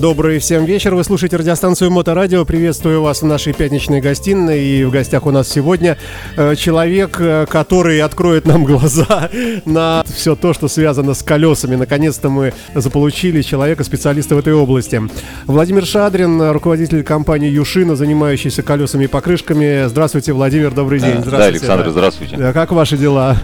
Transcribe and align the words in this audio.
Добрый 0.00 0.38
всем 0.38 0.64
вечер. 0.64 0.94
Вы 0.94 1.04
слушаете 1.04 1.36
радиостанцию 1.36 1.90
Моторадио. 1.90 2.46
Приветствую 2.46 3.02
вас 3.02 3.20
в 3.20 3.26
нашей 3.26 3.52
пятничной 3.52 4.00
гостиной. 4.00 4.64
И 4.64 4.84
в 4.84 4.90
гостях 4.90 5.26
у 5.26 5.30
нас 5.30 5.46
сегодня 5.46 5.98
э, 6.38 6.56
человек, 6.56 7.18
э, 7.20 7.44
который 7.46 8.00
откроет 8.00 8.46
нам 8.46 8.64
глаза 8.64 9.28
на 9.66 10.02
все 10.06 10.36
то, 10.36 10.54
что 10.54 10.68
связано 10.68 11.12
с 11.12 11.22
колесами. 11.22 11.76
Наконец-то 11.76 12.30
мы 12.30 12.54
заполучили 12.74 13.42
человека, 13.42 13.84
специалиста 13.84 14.36
в 14.36 14.38
этой 14.38 14.54
области. 14.54 15.02
Владимир 15.44 15.84
Шадрин, 15.84 16.50
руководитель 16.50 17.02
компании 17.02 17.50
Юшина, 17.50 17.94
занимающийся 17.94 18.62
колесами 18.62 19.04
и 19.04 19.06
покрышками. 19.06 19.86
Здравствуйте, 19.86 20.32
Владимир, 20.32 20.70
добрый 20.70 21.00
день. 21.00 21.20
Здравствуйте. 21.20 21.36
Да, 21.36 21.44
Александр, 21.44 21.90
здравствуйте. 21.90 22.52
Как 22.54 22.72
ваши 22.72 22.96
дела? 22.96 23.36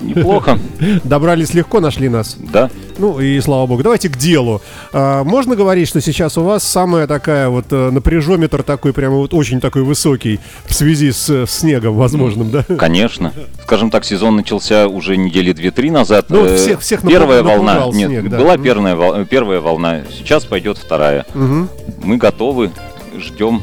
Неплохо. 0.00 0.56
Добрались 1.02 1.52
легко, 1.52 1.80
нашли 1.80 2.08
нас? 2.08 2.36
Да. 2.38 2.70
Ну 2.98 3.20
и 3.20 3.40
слава 3.40 3.66
богу. 3.66 3.82
Давайте 3.82 4.08
к 4.08 4.16
делу. 4.16 4.62
А, 4.92 5.24
можно 5.24 5.56
говорить, 5.56 5.88
что 5.88 6.00
сейчас 6.00 6.38
у 6.38 6.42
вас 6.42 6.64
самая 6.64 7.06
такая 7.06 7.48
вот 7.48 7.66
э, 7.70 7.90
напряжометр 7.90 8.62
такой 8.62 8.92
прямо 8.92 9.16
вот 9.16 9.34
очень 9.34 9.60
такой 9.60 9.82
высокий 9.82 10.40
в 10.64 10.74
связи 10.74 11.12
с, 11.12 11.28
с 11.28 11.50
снегом 11.50 11.96
возможным, 11.96 12.50
да? 12.50 12.64
Конечно. 12.78 13.32
Скажем 13.62 13.90
так, 13.90 14.04
сезон 14.04 14.36
начался 14.36 14.88
уже 14.88 15.16
недели 15.16 15.52
две-три 15.52 15.90
назад. 15.90 16.26
Ну, 16.28 16.42
вот 16.42 16.58
всех, 16.58 16.80
всех 16.80 17.02
первая 17.06 17.42
волна. 17.42 17.90
Снег, 17.92 18.10
Нет, 18.10 18.28
да. 18.30 18.38
была 18.38 18.56
первая, 18.56 19.24
первая 19.24 19.60
волна. 19.60 20.02
Сейчас 20.16 20.44
пойдет 20.44 20.78
вторая. 20.78 21.26
Угу. 21.34 21.68
Мы 22.04 22.16
готовы, 22.16 22.70
ждем 23.18 23.62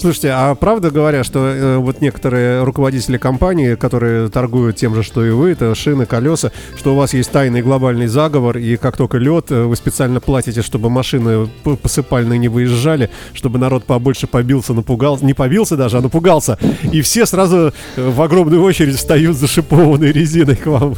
Слушайте, 0.00 0.30
а 0.30 0.54
правда 0.54 0.92
говоря, 0.92 1.24
что 1.24 1.40
э, 1.40 1.76
вот 1.78 2.00
некоторые 2.00 2.62
руководители 2.62 3.18
компании, 3.18 3.74
которые 3.74 4.28
торгуют 4.28 4.76
тем 4.76 4.94
же, 4.94 5.02
что 5.02 5.24
и 5.24 5.30
вы, 5.30 5.50
это 5.50 5.74
шины, 5.74 6.06
колеса, 6.06 6.52
что 6.76 6.94
у 6.94 6.96
вас 6.96 7.14
есть 7.14 7.32
тайный 7.32 7.62
глобальный 7.62 8.06
заговор, 8.06 8.58
и 8.58 8.76
как 8.76 8.96
только 8.96 9.18
лед, 9.18 9.50
э, 9.50 9.64
вы 9.64 9.74
специально 9.74 10.20
платите, 10.20 10.62
чтобы 10.62 10.88
машины 10.88 11.48
посыпальные 11.82 12.38
не 12.38 12.46
выезжали, 12.46 13.10
чтобы 13.34 13.58
народ 13.58 13.84
побольше 13.84 14.28
побился, 14.28 14.72
напугался, 14.72 15.24
не 15.24 15.34
побился 15.34 15.76
даже, 15.76 15.98
а 15.98 16.00
напугался, 16.00 16.58
и 16.92 17.00
все 17.00 17.26
сразу 17.26 17.72
э, 17.96 18.10
в 18.10 18.22
огромную 18.22 18.62
очередь 18.62 18.94
встают 18.94 19.36
за 19.36 19.48
шипованной 19.48 20.12
резиной 20.12 20.54
к 20.54 20.66
вам. 20.66 20.94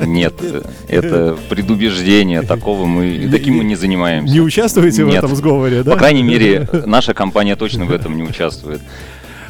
Нет, 0.00 0.32
это 0.88 1.36
предубеждение, 1.50 2.40
такого 2.40 2.86
мы, 2.86 3.28
таким 3.30 3.58
мы 3.58 3.64
не 3.64 3.76
занимаемся. 3.76 4.32
Не 4.32 4.40
участвуете 4.40 5.04
Нет. 5.04 5.16
в 5.16 5.24
этом 5.26 5.36
сговоре, 5.36 5.82
да? 5.82 5.92
По 5.92 5.98
крайней 5.98 6.22
мере, 6.22 6.66
наша 6.86 7.12
компания 7.12 7.56
точно 7.56 7.84
в 7.84 7.92
этом 7.92 8.16
не 8.16 8.21
не 8.22 8.30
участвует. 8.30 8.80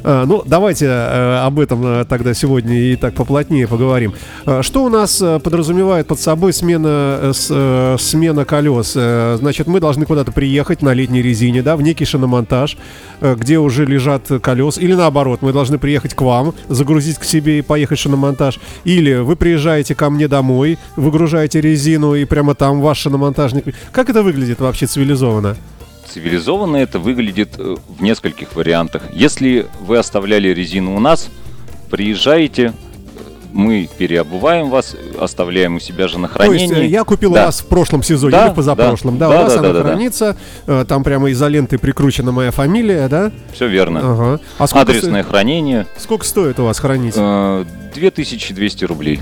А, 0.05 0.25
ну, 0.27 0.43
давайте 0.45 0.87
э, 0.87 1.39
об 1.45 1.61
этом 1.61 1.85
э, 1.87 2.05
тогда 2.05 2.35
сегодня 2.35 2.77
и 2.77 2.97
так 2.97 3.15
поплотнее 3.15 3.69
поговорим. 3.69 4.15
А, 4.45 4.63
что 4.63 4.85
у 4.85 4.89
нас 4.89 5.21
э, 5.23 5.39
подразумевает 5.39 6.07
под 6.07 6.19
собой 6.19 6.53
смена, 6.53 7.33
смена 7.33 8.45
колес? 8.45 8.93
Значит, 8.93 9.67
мы 9.67 9.81
должны 9.81 10.07
куда-то 10.07 10.33
приехать 10.33 10.83
на 10.83 10.93
летней 10.93 11.23
резине, 11.23 11.63
да, 11.63 11.77
в 11.77 11.83
некий 11.83 12.05
шиномонтаж, 12.05 12.77
где 13.21 13.59
уже 13.59 13.85
лежат 13.85 14.29
колес, 14.43 14.79
или 14.79 14.95
наоборот, 14.95 15.43
мы 15.43 15.53
должны 15.53 15.79
приехать 15.79 16.15
к 16.15 16.21
вам, 16.21 16.55
загрузить 16.69 17.19
к 17.19 17.25
себе 17.25 17.59
и 17.59 17.63
поехать 17.63 17.99
в 17.99 18.03
шиномонтаж, 18.03 18.61
или 18.85 19.15
вы 19.15 19.37
приезжаете 19.37 19.95
ко 19.95 20.11
мне 20.11 20.29
домой, 20.29 20.79
выгружаете 20.97 21.61
резину 21.61 22.15
и 22.15 22.25
прямо 22.25 22.55
там 22.55 22.81
ваш 22.81 22.99
шиномонтажник. 22.99 23.75
Как 23.93 24.11
это 24.11 24.23
выглядит 24.23 24.61
вообще 24.61 24.87
цивилизованно? 24.87 25.57
Цивилизованно 26.13 26.77
это 26.77 26.99
выглядит 26.99 27.55
э, 27.59 27.77
в 27.89 28.03
нескольких 28.03 28.55
вариантах. 28.55 29.03
Если 29.15 29.67
вы 29.81 29.97
оставляли 29.97 30.49
резину 30.49 30.95
у 30.95 31.01
нас, 31.01 31.31
приезжаете, 31.91 32.75
мы 33.51 33.89
переобуваем 33.97 34.69
вас, 34.69 34.95
оставляем 35.19 35.77
у 35.77 35.81
себя 35.81 36.09
же 36.09 36.19
на 36.19 36.29
хранение. 36.29 36.69
То 36.69 36.81
есть 36.83 36.93
я 36.93 37.05
купил 37.05 37.33
да. 37.33 37.47
вас 37.47 37.61
в 37.61 37.67
прошлом 37.67 38.03
сезоне 38.03 38.33
да, 38.33 38.49
или 38.49 38.55
позапрошлом, 38.55 39.17
да, 39.17 39.29
да, 39.29 39.33
да 39.33 39.41
у 39.41 39.43
вас 39.45 39.55
да, 39.55 39.59
она 39.61 39.73
да, 39.73 39.83
хранится, 39.83 40.37
да. 40.67 40.85
там 40.85 41.03
прямо 41.03 41.31
изолентой 41.33 41.79
прикручена 41.79 42.31
моя 42.31 42.51
фамилия, 42.51 43.09
да? 43.09 43.33
Все 43.55 43.67
верно. 43.67 44.01
Ага. 44.03 44.41
А 44.59 44.65
Адресное 44.65 45.23
сто... 45.23 45.31
хранение. 45.31 45.87
Сколько 45.97 46.27
стоит 46.27 46.61
у 46.61 46.65
вас 46.65 46.79
хранить? 46.79 47.15
2200 47.15 48.85
рублей. 48.85 49.21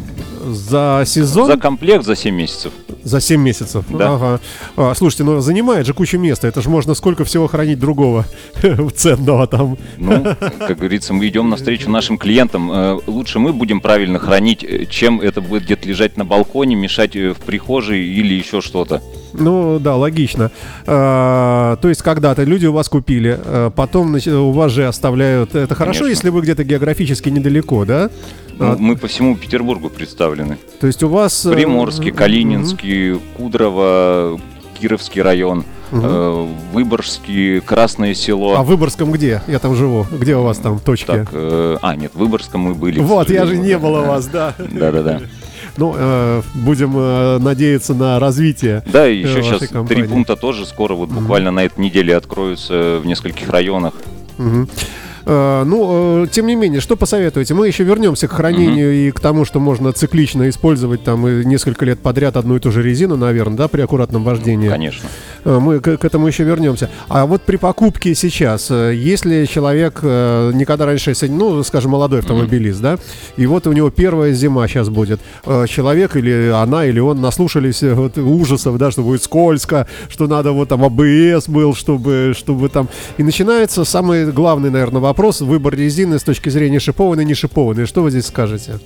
За 0.55 1.03
сезон? 1.07 1.47
За 1.47 1.57
комплект 1.57 2.05
за 2.05 2.17
7 2.17 2.35
месяцев. 2.35 2.73
За 3.05 3.21
7 3.21 3.41
месяцев? 3.41 3.85
Да. 3.89 4.15
Ага. 4.15 4.41
А, 4.77 4.95
слушайте, 4.95 5.25
ну 5.25 5.41
занимает 5.41 5.87
же 5.87 5.95
кучу 5.95 6.19
места. 6.19 6.49
Это 6.49 6.61
же 6.61 6.69
можно 6.69 6.95
сколько 6.95 7.25
всего 7.25 7.47
хранить 7.47 7.79
другого 7.79 8.27
ценного 8.95 9.47
там. 9.47 9.79
Ну, 9.99 10.25
как 10.59 10.79
говорится, 10.79 11.15
мы 11.15 11.27
идем 11.29 11.49
навстречу 11.51 11.91
нашим 11.91 12.19
клиентам. 12.19 12.71
Э, 12.71 12.99
лучше 13.07 13.39
мы 13.39 13.53
будем 13.53 13.81
правильно 13.81 14.19
хранить, 14.19 14.65
э, 14.65 14.87
чем 14.87 15.21
это 15.21 15.41
будет 15.41 15.65
где-то 15.65 15.89
лежать 15.89 16.17
на 16.17 16.25
балконе, 16.25 16.75
мешать 16.77 17.17
э, 17.17 17.33
в 17.33 17.39
прихожей 17.39 18.05
или 18.05 18.35
еще 18.35 18.61
что-то. 18.61 19.03
Ну 19.33 19.79
да, 19.79 19.97
логично. 19.97 20.51
А, 20.87 21.77
то 21.77 21.89
есть 21.89 22.03
когда-то 22.03 22.43
люди 22.43 22.67
у 22.67 22.73
вас 22.73 22.89
купили, 22.89 23.39
а, 23.43 23.71
потом 23.71 24.15
у 24.15 24.51
вас 24.51 24.73
же 24.73 24.87
оставляют. 24.87 25.55
Это 25.55 25.75
хорошо, 25.75 26.01
Конечно. 26.05 26.11
если 26.11 26.29
вы 26.31 26.43
где-то 26.43 26.65
географически 26.65 27.29
недалеко, 27.29 27.85
да? 27.85 28.11
Ну, 28.61 28.73
а... 28.73 28.77
Мы 28.79 28.95
по 28.95 29.09
всему 29.09 29.37
Петербургу 29.37 29.89
представлены. 29.89 30.59
То 30.81 30.87
есть 30.87 31.03
у 31.03 31.09
вас... 31.09 31.47
Э, 31.47 31.53
Приморский, 31.53 32.13
Калининский, 32.13 33.13
угу. 33.13 33.23
Кудрово, 33.37 34.39
Кировский 34.79 35.23
район. 35.23 35.65
Угу. 35.91 36.49
Выборгский, 36.73 37.61
Красное 37.63 38.15
село. 38.15 38.55
А 38.57 38.63
в 38.63 38.67
Выборгском 38.67 39.11
где? 39.11 39.43
Я 39.49 39.59
там 39.59 39.75
живу. 39.75 40.07
Где 40.13 40.37
у 40.37 40.43
вас 40.43 40.59
там 40.59 40.79
точки? 40.79 41.07
Так, 41.07 41.29
э, 41.33 41.79
а, 41.81 41.97
нет, 41.97 42.13
в 42.15 42.19
Выборгском 42.19 42.61
мы 42.61 42.75
были. 42.75 43.01
Вот, 43.01 43.31
я 43.31 43.47
же 43.47 43.57
не 43.57 43.79
был 43.79 43.95
у 43.95 44.05
вас, 44.05 44.27
да. 44.27 44.55
Да-да-да. 44.59 45.23
Ну, 45.79 45.95
э, 45.97 46.43
будем 46.55 46.93
э, 46.97 47.39
надеяться 47.39 47.95
на 47.95 48.19
развитие. 48.19 48.83
Да, 48.87 49.09
и 49.09 49.21
еще 49.21 49.43
сейчас 49.43 49.69
компании. 49.69 50.03
три 50.03 50.13
пункта 50.13 50.37
тоже 50.37 50.67
скоро, 50.67 50.95
вот 50.95 51.09
буквально 51.09 51.49
mm 51.49 51.53
на 51.53 51.65
этой 51.65 51.81
неделе 51.81 52.17
откроются 52.17 53.01
в 53.03 53.07
нескольких 53.07 53.49
районах. 53.49 53.95
mm 54.37 54.69
Э, 54.69 55.00
ну, 55.27 56.25
э, 56.25 56.27
тем 56.31 56.47
не 56.47 56.55
менее, 56.55 56.81
что 56.81 56.97
посоветуете? 56.97 57.55
Мы 57.55 57.67
еще 57.67 57.85
вернемся 57.85 58.29
к 58.29 58.33
хранению 58.33 58.93
mm-hmm. 58.93 59.09
и 59.09 59.11
к 59.11 59.21
тому, 59.21 59.45
что 59.45 59.61
можно 59.61 59.93
циклично 59.93 60.49
использовать 60.49 61.05
там 61.05 61.43
несколько 61.43 61.85
лет 61.85 62.01
подряд 62.01 62.37
одну 62.37 62.57
и 62.57 62.61
ту 62.61 62.71
же 62.71 62.83
резину, 62.83 63.17
наверное, 63.17 63.57
да, 63.57 63.69
при 63.69 63.83
аккуратном 63.83 64.25
вождении. 64.25 64.69
Конечно. 64.69 65.09
Э, 65.45 65.59
мы 65.61 65.81
к, 65.81 65.97
к 65.99 66.05
этому 66.05 66.27
еще 66.27 66.45
вернемся. 66.45 66.91
А 67.09 67.27
вот 67.27 67.43
при 67.43 67.57
покупке 67.57 68.15
сейчас, 68.15 68.71
если 68.71 69.45
человек 69.47 70.03
никогда 70.03 70.87
раньше, 70.87 71.15
ну, 71.29 71.63
скажем, 71.63 71.93
молодой 71.93 72.21
автомобилист, 72.21 72.81
mm-hmm. 72.81 72.97
да, 72.97 72.99
и 73.37 73.47
вот 73.47 73.67
у 73.67 73.73
него 73.73 73.91
первая 73.91 74.33
зима 74.33 74.67
сейчас 74.69 74.89
будет, 74.89 75.21
человек 75.45 76.17
или 76.17 76.51
она, 76.51 76.87
или 76.87 77.01
он 77.01 77.21
наслушались 77.21 77.83
вот 77.83 78.19
ужасов, 78.19 78.79
да, 78.79 78.91
что 78.91 79.03
будет 79.03 79.23
скользко, 79.23 79.87
что 80.09 80.27
надо 80.27 80.53
вот 80.53 80.69
там 80.69 80.85
АБС 80.85 81.49
был, 81.49 81.75
чтобы, 81.75 82.33
чтобы 82.37 82.69
там... 82.69 82.89
И 83.19 83.23
начинается 83.23 83.85
самый 83.85 84.31
главный, 84.33 84.71
наверное, 84.71 85.01
вопрос, 85.11 85.41
выбор 85.41 85.75
резины 85.75 86.21
с 86.21 86.23
точки 86.23 86.51
зрения 86.51 86.79
шипованной, 86.79 87.25
не 87.25 87.35
шипованной. 87.35 87.87
Что 87.87 88.03
вы 88.03 88.13
здесь 88.13 88.27
скажете? 88.27 88.79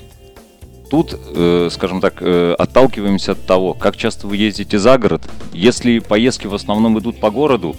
Тут, 0.89 1.15
э, 1.37 1.69
скажем 1.71 2.01
так, 2.01 2.15
э, 2.21 2.55
отталкиваемся 2.59 3.33
от 3.33 3.45
того, 3.47 3.75
как 3.75 3.97
часто 3.97 4.27
вы 4.27 4.39
ездите 4.39 4.79
за 4.79 4.97
город. 4.97 5.21
Если 5.53 5.99
поездки 5.99 6.47
в 6.47 6.55
основном 6.55 6.99
идут 6.99 7.21
по 7.21 7.31
городу, 7.31 7.77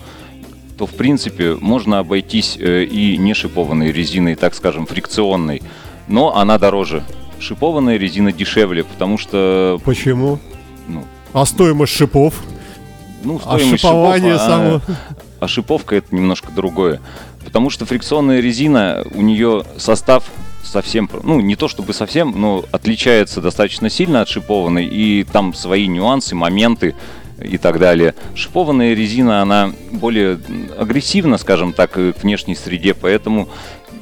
то 0.77 0.85
в 0.85 0.91
принципе 0.91 1.55
можно 1.55 1.97
обойтись 1.97 2.57
э, 2.59 2.83
и 2.83 3.17
не 3.17 3.33
шипованной 3.33 3.91
резиной, 3.91 4.35
так 4.35 4.53
скажем, 4.53 4.85
фрикционной, 4.85 5.63
но 6.07 6.37
она 6.37 6.59
дороже. 6.59 7.03
Шипованная 7.39 7.97
резина 7.97 8.31
дешевле, 8.31 8.83
потому 8.83 9.17
что... 9.17 9.79
Почему? 9.83 10.37
Ну, 10.87 11.03
а 11.33 11.45
стоимость 11.45 11.93
шипов? 11.93 12.43
Ну, 13.23 13.39
стоимость 13.39 13.73
а 13.73 13.87
шипование 13.87 14.33
шипов, 14.33 14.47
само... 14.47 14.75
а, 14.75 14.81
а 15.39 15.47
шиповка 15.47 15.95
это 15.95 16.15
немножко 16.15 16.51
другое. 16.51 16.99
Потому 17.45 17.69
что 17.69 17.85
фрикционная 17.85 18.41
резина, 18.41 19.05
у 19.13 19.21
нее 19.21 19.63
состав 19.77 20.25
совсем, 20.63 21.09
ну 21.23 21.39
не 21.39 21.55
то 21.55 21.67
чтобы 21.67 21.93
совсем, 21.93 22.33
но 22.35 22.65
отличается 22.71 23.39
достаточно 23.39 23.89
сильно 23.89 24.21
от 24.21 24.27
шипованной, 24.27 24.85
и 24.85 25.23
там 25.23 25.53
свои 25.53 25.87
нюансы, 25.87 26.35
моменты 26.35 26.95
и 27.41 27.57
так 27.57 27.79
далее. 27.79 28.15
Шипованная 28.33 28.93
резина, 28.93 29.41
она 29.41 29.71
более 29.91 30.39
агрессивна, 30.77 31.37
скажем 31.37 31.73
так, 31.73 31.91
к 31.91 32.13
внешней 32.21 32.55
среде, 32.55 32.93
поэтому 32.93 33.47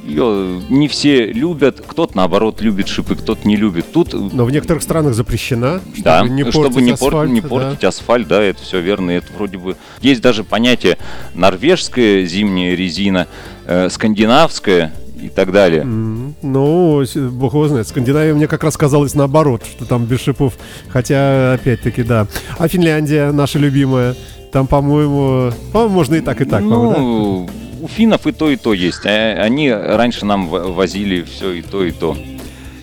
ее 0.04 0.60
не 0.68 0.88
все 0.88 1.26
любят, 1.26 1.82
кто-то 1.86 2.16
наоборот 2.16 2.60
любит 2.60 2.88
шипы, 2.88 3.16
кто-то 3.16 3.46
не 3.46 3.56
любит. 3.56 3.92
Тут... 3.92 4.12
Но 4.32 4.44
в 4.44 4.50
некоторых 4.50 4.82
странах 4.82 5.14
запрещена, 5.14 5.80
чтобы 5.92 6.02
да, 6.02 6.22
не 6.22 6.44
портить 6.44 6.60
чтобы 6.60 6.82
не, 6.82 6.92
асфальт, 6.92 7.12
пор- 7.12 7.28
не 7.28 7.40
портить 7.40 7.80
да. 7.80 7.88
асфальт, 7.88 8.28
да, 8.28 8.42
это 8.42 8.62
все 8.62 8.80
верно, 8.80 9.10
это 9.10 9.32
вроде 9.36 9.58
бы... 9.58 9.76
Есть 10.00 10.20
даже 10.20 10.44
понятие 10.44 10.98
норвежская 11.34 12.24
зимняя 12.26 12.74
резина, 12.74 13.26
э, 13.66 13.88
скандинавская, 13.88 14.92
и 15.24 15.28
так 15.30 15.52
далее. 15.52 15.82
Mm, 15.84 16.34
ну, 16.42 17.02
бог 17.30 17.54
его 17.54 17.68
знает. 17.68 17.88
Скандинавия 17.88 18.34
мне 18.34 18.46
как 18.46 18.62
раз 18.62 18.76
казалось 18.76 19.14
наоборот, 19.14 19.62
что 19.64 19.86
там 19.86 20.04
без 20.04 20.20
шипов. 20.20 20.54
Хотя, 20.88 21.54
опять-таки, 21.54 22.02
да. 22.02 22.26
А 22.58 22.68
Финляндия, 22.68 23.32
наша 23.32 23.58
любимая, 23.58 24.16
там, 24.52 24.66
по-моему, 24.66 25.50
по 25.72 25.88
можно 25.88 26.16
и 26.16 26.20
так, 26.20 26.42
и 26.42 26.44
так. 26.44 26.62
Ну, 26.62 27.46
да? 27.48 27.63
У 27.84 27.88
финнов 27.88 28.26
и 28.26 28.32
то, 28.32 28.50
и 28.50 28.56
то 28.56 28.72
есть. 28.72 29.04
А 29.04 29.34
они 29.42 29.70
раньше 29.70 30.24
нам 30.24 30.48
возили 30.48 31.22
все 31.22 31.52
и 31.52 31.62
то, 31.62 31.84
и 31.84 31.90
то. 31.92 32.16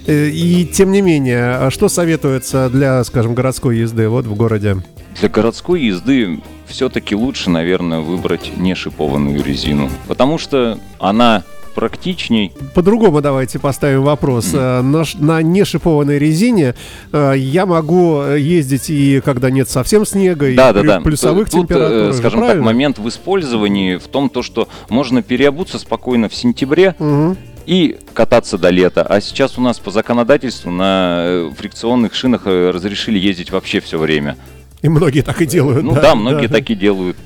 Э, 0.06 0.30
и 0.30 0.64
тем 0.66 0.92
не 0.92 1.02
менее, 1.02 1.56
а 1.56 1.72
что 1.72 1.90
советуется 1.90 2.70
для, 2.70 3.04
скажем, 3.04 3.34
городской 3.34 3.78
езды 3.78 4.08
вот 4.08 4.26
в 4.26 4.36
городе? 4.36 4.78
Для 5.20 5.28
городской 5.28 5.82
езды 5.82 6.40
все-таки 6.68 7.16
лучше, 7.16 7.50
наверное, 7.50 8.00
выбрать 8.00 8.56
не 8.58 8.76
шипованную 8.76 9.44
резину, 9.44 9.90
потому 10.08 10.38
что 10.38 10.78
она 11.00 11.44
практичней. 11.72 12.52
По-другому 12.74 13.22
давайте 13.22 13.60
поставим 13.60 14.04
вопрос. 14.04 14.54
Mm. 14.54 14.82
На, 14.82 15.04
на 15.20 15.42
нешипованной 15.42 16.20
резине 16.20 16.76
э, 17.12 17.34
я 17.38 17.66
могу 17.66 18.24
ездить 18.24 18.90
и 18.90 19.22
когда 19.24 19.50
нет 19.50 19.70
совсем 19.70 20.06
снега, 20.06 20.46
да, 20.46 20.50
и 20.50 20.56
да, 20.56 20.74
при 20.74 20.88
да. 20.88 21.02
плюсовых 21.02 21.50
Тут, 21.50 21.62
температурах. 21.62 22.16
Скажем 22.16 22.40
правильно? 22.40 22.64
так, 22.64 22.66
момент 22.66 23.00
в 23.00 23.08
использовании 23.08 23.98
в 23.98 24.08
том, 24.08 24.30
то, 24.30 24.42
что 24.44 24.68
можно 24.90 25.22
переобуться 25.22 25.80
спокойно 25.80 26.30
в 26.30 26.36
сентябре. 26.36 26.96
Mm 27.00 27.38
и 27.66 28.00
кататься 28.14 28.58
до 28.58 28.70
лета. 28.70 29.04
А 29.04 29.22
сейчас 29.22 29.58
у 29.58 29.62
нас 29.62 29.80
по 29.80 29.92
законодательству 29.92 30.72
на 30.72 31.52
фрикционных 31.56 32.16
шинах 32.16 32.48
разрешили 32.48 33.20
ездить 33.20 33.52
вообще 33.52 33.80
все 33.80 34.00
время. 34.00 34.36
И 34.82 34.90
многие 34.90 35.22
так 35.22 35.42
и 35.42 35.46
делают. 35.46 35.84
Ну 35.84 35.94
да, 35.94 36.02
да 36.02 36.16
многие 36.16 36.48
да. 36.48 36.58
так 36.58 36.70
и 36.70 36.76
делают. 36.76 37.18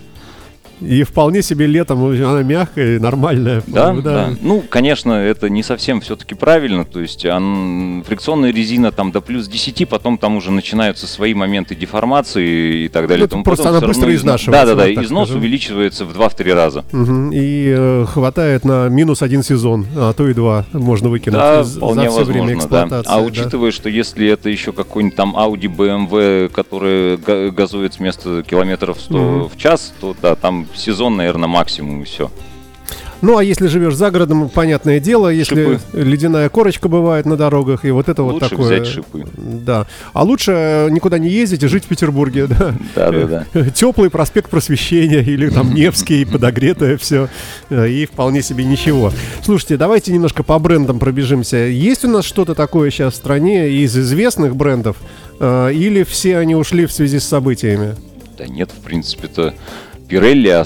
И 0.82 1.04
вполне 1.04 1.42
себе 1.42 1.68
летом 1.68 2.04
она 2.06 2.44
мягкая 2.44 3.00
нормальная. 3.00 3.64
Да, 3.68 3.94
да, 3.94 4.02
да. 4.02 4.30
Ну, 4.42 4.64
конечно, 4.68 5.14
это 5.14 5.50
не 5.50 5.64
совсем 5.64 6.02
все-таки 6.02 6.36
правильно. 6.36 6.86
То 6.86 7.00
есть 7.00 7.26
он, 7.26 8.04
фрикционная 8.08 8.52
резина 8.52 8.92
там 8.92 9.12
до 9.12 9.22
плюс 9.22 9.48
10, 9.48 9.88
потом 9.88 10.18
там 10.18 10.36
уже 10.36 10.52
начинаются 10.52 11.08
свои 11.08 11.34
моменты 11.34 11.76
деформации 11.76 12.86
и 12.86 12.88
так 12.90 13.08
далее. 13.08 13.28
Ну, 13.32 13.44
просто 13.44 13.70
она 13.70 13.82
быстро 13.82 14.14
изнашивается. 14.14 14.66
Да, 14.66 14.76
да, 14.76 14.84
да. 14.84 14.90
Вот 14.90 15.04
износ 15.04 15.28
скажем. 15.30 15.42
увеличивается 15.42 16.06
в 16.06 16.18
2-3 16.18 16.54
раза. 16.54 16.86
Угу. 16.92 17.32
И 17.34 17.74
э, 17.76 18.06
хватает 18.08 18.66
на 18.66 18.90
минус 18.90 19.22
один 19.22 19.44
сезон, 19.44 19.86
а 19.96 20.14
то 20.14 20.28
и 20.28 20.34
два 20.34 20.66
можно 20.74 21.10
выкинуть 21.10 21.40
да, 21.40 21.64
за 21.64 21.78
вполне 21.78 22.10
все 22.10 22.20
возможно, 22.20 22.44
время 22.44 22.54
эксплуатации. 22.58 23.10
Да. 23.10 23.16
А 23.16 23.22
учитывая, 23.22 23.72
да. 23.72 23.76
что 23.76 23.90
если 23.90 24.28
это 24.28 24.50
еще 24.50 24.72
какой-нибудь 24.72 25.16
там 25.16 25.36
Audi 25.36 25.68
BMW, 25.68 26.50
который 26.50 27.18
газует 27.52 27.94
с 27.94 28.00
места 28.00 28.44
километров 28.44 29.00
100 29.00 29.18
угу. 29.18 29.50
в 29.50 29.58
час, 29.58 29.94
то 30.00 30.16
да, 30.22 30.36
там 30.36 30.65
сезон, 30.74 31.18
наверное, 31.18 31.48
максимум 31.48 32.02
и 32.02 32.06
все. 32.06 32.32
Ну, 33.22 33.38
а 33.38 33.44
если 33.44 33.68
живешь 33.68 33.96
за 33.96 34.12
городом, 34.12 34.50
понятное 34.50 35.00
дело, 35.00 35.30
если 35.30 35.78
шипы. 35.78 35.80
ледяная 35.94 36.50
корочка 36.50 36.90
бывает 36.90 37.26
на 37.26 37.38
дорогах, 37.38 37.86
и 37.86 37.92
вот 37.92 38.10
это 38.10 38.24
лучше 38.24 38.40
вот 38.40 38.50
такое. 38.50 38.66
взять 38.66 38.88
шипы. 38.88 39.26
Да. 39.36 39.88
А 40.14 40.24
лучше 40.24 40.52
э, 40.52 40.90
никуда 40.92 41.18
не 41.18 41.30
ездить 41.30 41.64
и 41.64 41.68
жить 41.68 41.86
в 41.86 41.88
Петербурге, 41.88 42.48
да. 42.48 42.76
Да, 42.94 43.12
да, 43.12 43.46
да. 43.54 43.70
Теплый 43.72 44.10
проспект 44.10 44.50
Просвещения 44.50 45.22
или 45.22 45.50
там 45.50 45.74
Невский, 45.74 46.26
подогретое 46.26 46.98
все. 46.98 47.30
Э, 47.70 47.90
и 47.90 48.06
вполне 48.06 48.42
себе 48.42 48.64
ничего. 48.64 49.12
Слушайте, 49.44 49.78
давайте 49.78 50.12
немножко 50.12 50.44
по 50.44 50.60
брендам 50.60 51.00
пробежимся. 51.00 51.58
Есть 51.58 52.06
у 52.06 52.10
нас 52.10 52.26
что-то 52.26 52.54
такое 52.54 52.92
сейчас 52.92 53.14
в 53.14 53.18
стране 53.18 53.70
из 53.70 53.98
известных 53.98 54.56
брендов? 54.56 54.98
Э, 55.40 55.72
или 55.74 56.04
все 56.04 56.38
они 56.38 56.56
ушли 56.56 56.86
в 56.86 56.92
связи 56.92 57.20
с 57.20 57.28
событиями? 57.28 57.96
Да 58.38 58.46
нет, 58.46 58.70
в 58.70 58.84
принципе-то 58.84 59.54
Pirelli, 60.08 60.50
э, 60.50 60.64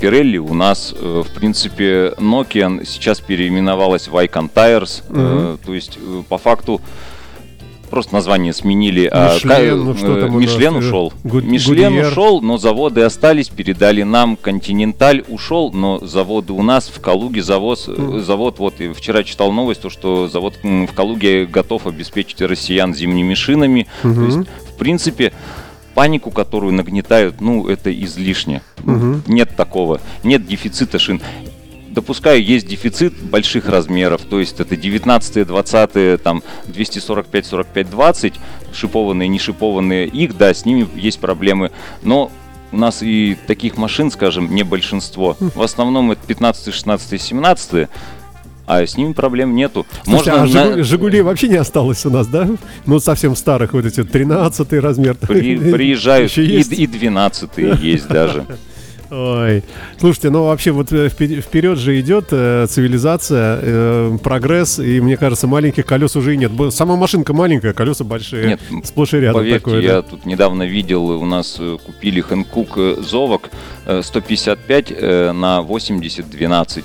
Pirelli 0.00 0.38
у 0.38 0.54
нас, 0.54 0.94
э, 0.98 1.22
в 1.26 1.34
принципе, 1.34 2.14
Nokia 2.18 2.84
сейчас 2.84 3.20
переименовалась 3.20 4.08
в 4.08 4.16
Icon 4.16 4.50
Tires, 4.52 5.02
mm-hmm. 5.08 5.60
то 5.64 5.74
есть 5.74 5.98
по 6.28 6.38
факту 6.38 6.80
просто 7.88 8.14
название 8.14 8.52
сменили. 8.52 9.04
Мишлен, 9.04 9.72
а, 9.72 9.76
ну, 9.76 9.94
что 9.94 10.20
там 10.20 10.38
Мишлен 10.38 10.76
ушел. 10.76 11.12
Гуд, 11.24 11.44
Мишлен 11.44 11.94
Гудьер. 11.94 12.12
ушел, 12.12 12.40
но 12.40 12.58
заводы 12.58 13.02
остались, 13.02 13.48
передали 13.48 14.02
нам. 14.02 14.36
Континенталь 14.36 15.24
ушел, 15.28 15.72
но 15.72 15.98
заводы 15.98 16.52
у 16.52 16.62
нас 16.62 16.88
в 16.88 17.00
Калуге 17.00 17.42
завод, 17.42 17.78
mm. 17.86 18.20
завод 18.20 18.58
вот 18.58 18.80
и 18.80 18.92
вчера 18.92 19.24
читал 19.24 19.52
новость, 19.52 19.82
то, 19.82 19.90
что 19.90 20.28
завод 20.28 20.54
в 20.62 20.94
Калуге 20.94 21.46
готов 21.46 21.86
обеспечить 21.86 22.40
россиян 22.40 22.94
зимними 22.94 23.34
шинами. 23.34 23.86
Mm-hmm. 24.02 24.14
То 24.14 24.24
есть, 24.24 24.48
в 24.74 24.78
принципе, 24.78 25.32
панику, 25.98 26.30
которую 26.30 26.74
нагнетают, 26.74 27.40
ну, 27.40 27.66
это 27.66 27.92
излишне. 27.92 28.62
Угу. 28.84 29.22
Нет 29.26 29.56
такого. 29.56 30.00
Нет 30.22 30.46
дефицита 30.46 31.00
шин. 31.00 31.20
Допускаю, 31.90 32.40
есть 32.40 32.68
дефицит 32.68 33.20
больших 33.20 33.68
размеров, 33.68 34.22
то 34.22 34.38
есть 34.38 34.60
это 34.60 34.76
19 34.76 35.44
20 35.44 36.22
там 36.22 36.44
245, 36.68 37.46
45, 37.46 37.90
20, 37.90 38.34
шипованные, 38.72 39.28
не 39.28 39.40
шипованные, 39.40 40.06
их, 40.06 40.36
да, 40.36 40.54
с 40.54 40.64
ними 40.64 40.86
есть 40.94 41.18
проблемы, 41.18 41.72
но 42.02 42.30
у 42.70 42.76
нас 42.76 43.02
и 43.02 43.36
таких 43.48 43.76
машин, 43.76 44.12
скажем, 44.12 44.54
не 44.54 44.62
большинство. 44.62 45.36
В 45.40 45.62
основном 45.62 46.12
это 46.12 46.24
15, 46.24 46.72
16, 46.72 47.20
17, 47.20 47.88
а 48.68 48.86
с 48.86 48.96
ними 48.96 49.14
проблем 49.14 49.54
нету. 49.56 49.86
Слушайте, 50.04 50.32
Можно 50.32 50.62
а 50.62 50.76
на... 50.76 50.82
Жигулей 50.84 51.22
вообще 51.22 51.48
не 51.48 51.56
осталось 51.56 52.04
у 52.04 52.10
нас, 52.10 52.26
да? 52.26 52.48
Ну, 52.84 53.00
совсем 53.00 53.34
старых, 53.34 53.72
вот 53.72 53.86
эти 53.86 54.04
13 54.04 54.72
размер. 54.74 55.14
При, 55.14 55.56
приезжают, 55.72 56.36
и, 56.36 56.60
и 56.60 56.86
12 56.86 57.50
есть 57.80 58.08
даже. 58.08 58.44
Ой, 59.10 59.64
слушайте, 59.98 60.28
ну 60.28 60.44
вообще 60.44 60.70
вот 60.70 60.92
э, 60.92 61.08
вперед 61.08 61.78
же 61.78 61.98
идет 61.98 62.26
э, 62.30 62.66
цивилизация, 62.68 63.58
э, 63.62 64.18
прогресс, 64.22 64.78
и 64.78 65.00
мне 65.00 65.16
кажется, 65.16 65.46
маленьких 65.46 65.86
колес 65.86 66.14
уже 66.14 66.34
и 66.34 66.36
нет. 66.36 66.52
Сама 66.70 66.96
машинка 66.96 67.32
маленькая, 67.32 67.72
колеса 67.72 68.04
большие. 68.04 68.46
Нет, 68.46 68.60
сплошь 68.84 69.14
и 69.14 69.20
рядом 69.20 69.40
поверьте, 69.40 69.58
такое. 69.60 69.80
Я 69.80 69.92
да? 69.94 70.02
тут 70.02 70.26
недавно 70.26 70.64
видел, 70.64 71.06
у 71.06 71.24
нас 71.24 71.56
э, 71.58 71.78
купили 71.82 72.20
Хэнкук 72.20 72.78
Зовок 72.98 73.48
155 74.02 75.32
на 75.32 75.62
80 75.62 76.28
12. 76.28 76.84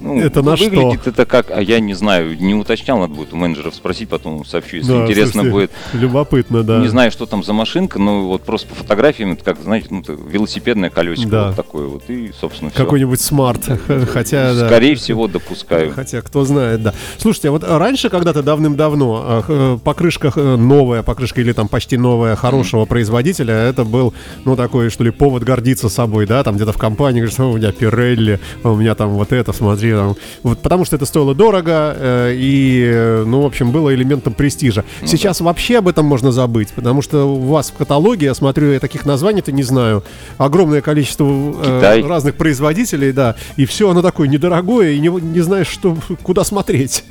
Ну, 0.00 0.20
это 0.20 0.42
на 0.42 0.56
выглядит 0.56 1.00
что? 1.00 1.10
это 1.10 1.26
как, 1.26 1.50
а 1.50 1.60
я 1.60 1.80
не 1.80 1.94
знаю, 1.94 2.36
не 2.38 2.54
уточнял, 2.54 2.98
надо 2.98 3.14
будет 3.14 3.32
у 3.32 3.36
менеджеров 3.36 3.74
спросить, 3.74 4.08
потом 4.08 4.44
сообщу, 4.44 4.76
если 4.76 4.92
да, 4.92 5.04
интересно 5.04 5.42
слушайте, 5.42 5.52
будет. 5.52 5.70
Любопытно, 6.00 6.62
да. 6.62 6.78
Не 6.78 6.88
знаю, 6.88 7.10
что 7.10 7.26
там 7.26 7.42
за 7.42 7.52
машинка, 7.52 7.98
но 7.98 8.28
вот 8.28 8.42
просто 8.42 8.68
по 8.68 8.74
фотографиям, 8.74 9.32
это 9.32 9.44
как, 9.44 9.58
знаете, 9.60 9.88
ну, 9.90 10.02
велосипедное 10.06 10.90
колесико 10.90 11.30
да. 11.30 11.46
вот 11.48 11.56
такое 11.56 11.86
вот, 11.86 12.02
и, 12.08 12.32
собственно, 12.38 12.70
все. 12.70 12.78
Какой-нибудь 12.78 13.20
смарт, 13.20 13.62
хотя, 14.12 14.66
Скорее 14.66 14.94
да. 14.94 15.00
всего, 15.00 15.26
допускаю. 15.26 15.92
Хотя, 15.92 16.20
кто 16.20 16.44
знает, 16.44 16.82
да. 16.82 16.94
Слушайте, 17.18 17.48
а 17.48 17.52
вот 17.52 17.64
раньше, 17.64 18.10
когда-то 18.10 18.42
давным-давно, 18.42 19.22
а, 19.24 19.44
э, 19.48 19.78
покрышка 19.82 20.32
э, 20.34 20.56
новая, 20.56 21.02
покрышка 21.02 21.40
или 21.40 21.52
там 21.52 21.68
почти 21.68 21.96
новая, 21.96 22.36
хорошего 22.36 22.82
mm. 22.82 22.86
производителя, 22.86 23.54
это 23.54 23.84
был, 23.84 24.12
ну, 24.44 24.54
такой, 24.56 24.90
что 24.90 25.04
ли, 25.04 25.10
повод 25.10 25.44
гордиться 25.44 25.88
собой, 25.88 26.26
да, 26.26 26.42
там 26.42 26.56
где-то 26.56 26.72
в 26.72 26.78
компании, 26.78 27.20
говоришь, 27.20 27.38
у 27.38 27.56
меня 27.56 27.72
Пирелли, 27.72 28.40
у 28.62 28.74
меня 28.74 28.94
там 28.94 29.10
вот 29.10 29.32
это, 29.32 29.52
смотри, 29.52 29.77
смотри, 29.78 29.92
там, 29.92 30.16
вот, 30.42 30.58
потому 30.58 30.84
что 30.84 30.96
это 30.96 31.06
стоило 31.06 31.34
дорого 31.34 31.94
э, 31.96 32.34
и, 32.36 33.22
ну, 33.26 33.42
в 33.42 33.46
общем, 33.46 33.70
было 33.70 33.94
элементом 33.94 34.34
престижа. 34.34 34.84
Ну, 35.00 35.06
Сейчас 35.06 35.38
да. 35.38 35.44
вообще 35.44 35.78
об 35.78 35.88
этом 35.88 36.06
можно 36.06 36.32
забыть, 36.32 36.70
потому 36.72 37.02
что 37.02 37.24
у 37.24 37.40
вас 37.40 37.70
в 37.70 37.74
каталоге, 37.74 38.26
я 38.26 38.34
смотрю, 38.34 38.72
я 38.72 38.80
таких 38.80 39.06
названий-то 39.06 39.52
не 39.52 39.62
знаю, 39.62 40.04
огромное 40.36 40.80
количество 40.80 41.26
э, 41.26 42.06
разных 42.06 42.36
производителей, 42.36 43.12
да, 43.12 43.36
и 43.56 43.66
все 43.66 43.90
оно 43.90 44.02
такое 44.02 44.28
недорогое, 44.28 44.92
и 44.92 45.00
не, 45.00 45.08
не 45.08 45.40
знаешь, 45.40 45.68
что, 45.68 45.96
куда 46.22 46.44
смотреть. 46.44 47.04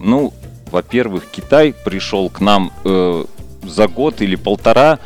Ну, 0.00 0.32
во-первых, 0.70 1.24
Китай 1.30 1.74
пришел 1.84 2.28
к 2.28 2.40
нам 2.40 2.72
э, 2.84 3.24
за 3.62 3.88
год 3.88 4.20
или 4.20 4.36
полтора 4.36 4.98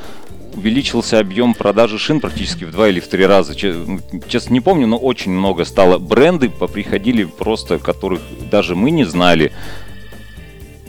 увеличился 0.58 1.20
объем 1.20 1.54
продажи 1.54 1.98
шин 1.98 2.20
практически 2.20 2.64
в 2.64 2.72
два 2.72 2.88
или 2.88 3.00
в 3.00 3.08
три 3.08 3.24
раза. 3.24 3.54
Честно 3.54 4.52
не 4.52 4.60
помню, 4.60 4.86
но 4.86 4.98
очень 4.98 5.32
много 5.32 5.64
стало. 5.64 5.98
Бренды 5.98 6.50
поприходили 6.50 7.24
просто, 7.24 7.78
которых 7.78 8.20
даже 8.50 8.74
мы 8.74 8.90
не 8.90 9.04
знали. 9.04 9.52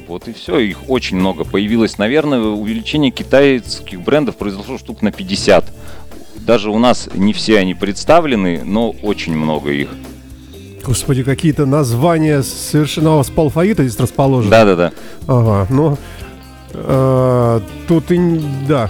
Вот 0.08 0.28
и 0.28 0.34
все, 0.34 0.58
их 0.58 0.90
очень 0.90 1.18
много 1.18 1.46
появилось. 1.46 2.00
Наверное, 2.00 2.40
увеличение 2.40 3.12
китайских 3.12 4.02
брендов 4.02 4.38
произошло 4.38 4.80
штук 4.80 5.04
на 5.04 5.12
50. 5.12 5.72
Даже 6.38 6.72
у 6.72 6.80
нас 6.80 7.08
не 7.14 7.32
все 7.32 7.60
они 7.60 7.76
представлены, 7.76 8.64
но 8.66 8.90
очень 8.90 9.38
много 9.38 9.72
их. 9.72 9.90
Господи, 10.84 11.24
какие-то 11.24 11.68
названия 11.68 12.42
совершенно 12.42 13.14
у 13.14 13.18
вас 13.18 13.30
по 13.30 13.44
алфавиту 13.44 13.84
здесь 13.84 14.00
расположены. 14.00 14.50
Да-да-да. 14.50 14.92
Ага, 15.28 15.68
ну... 15.70 15.98
Э, 16.74 17.62
тут 17.88 18.12
и... 18.12 18.42
Да, 18.68 18.90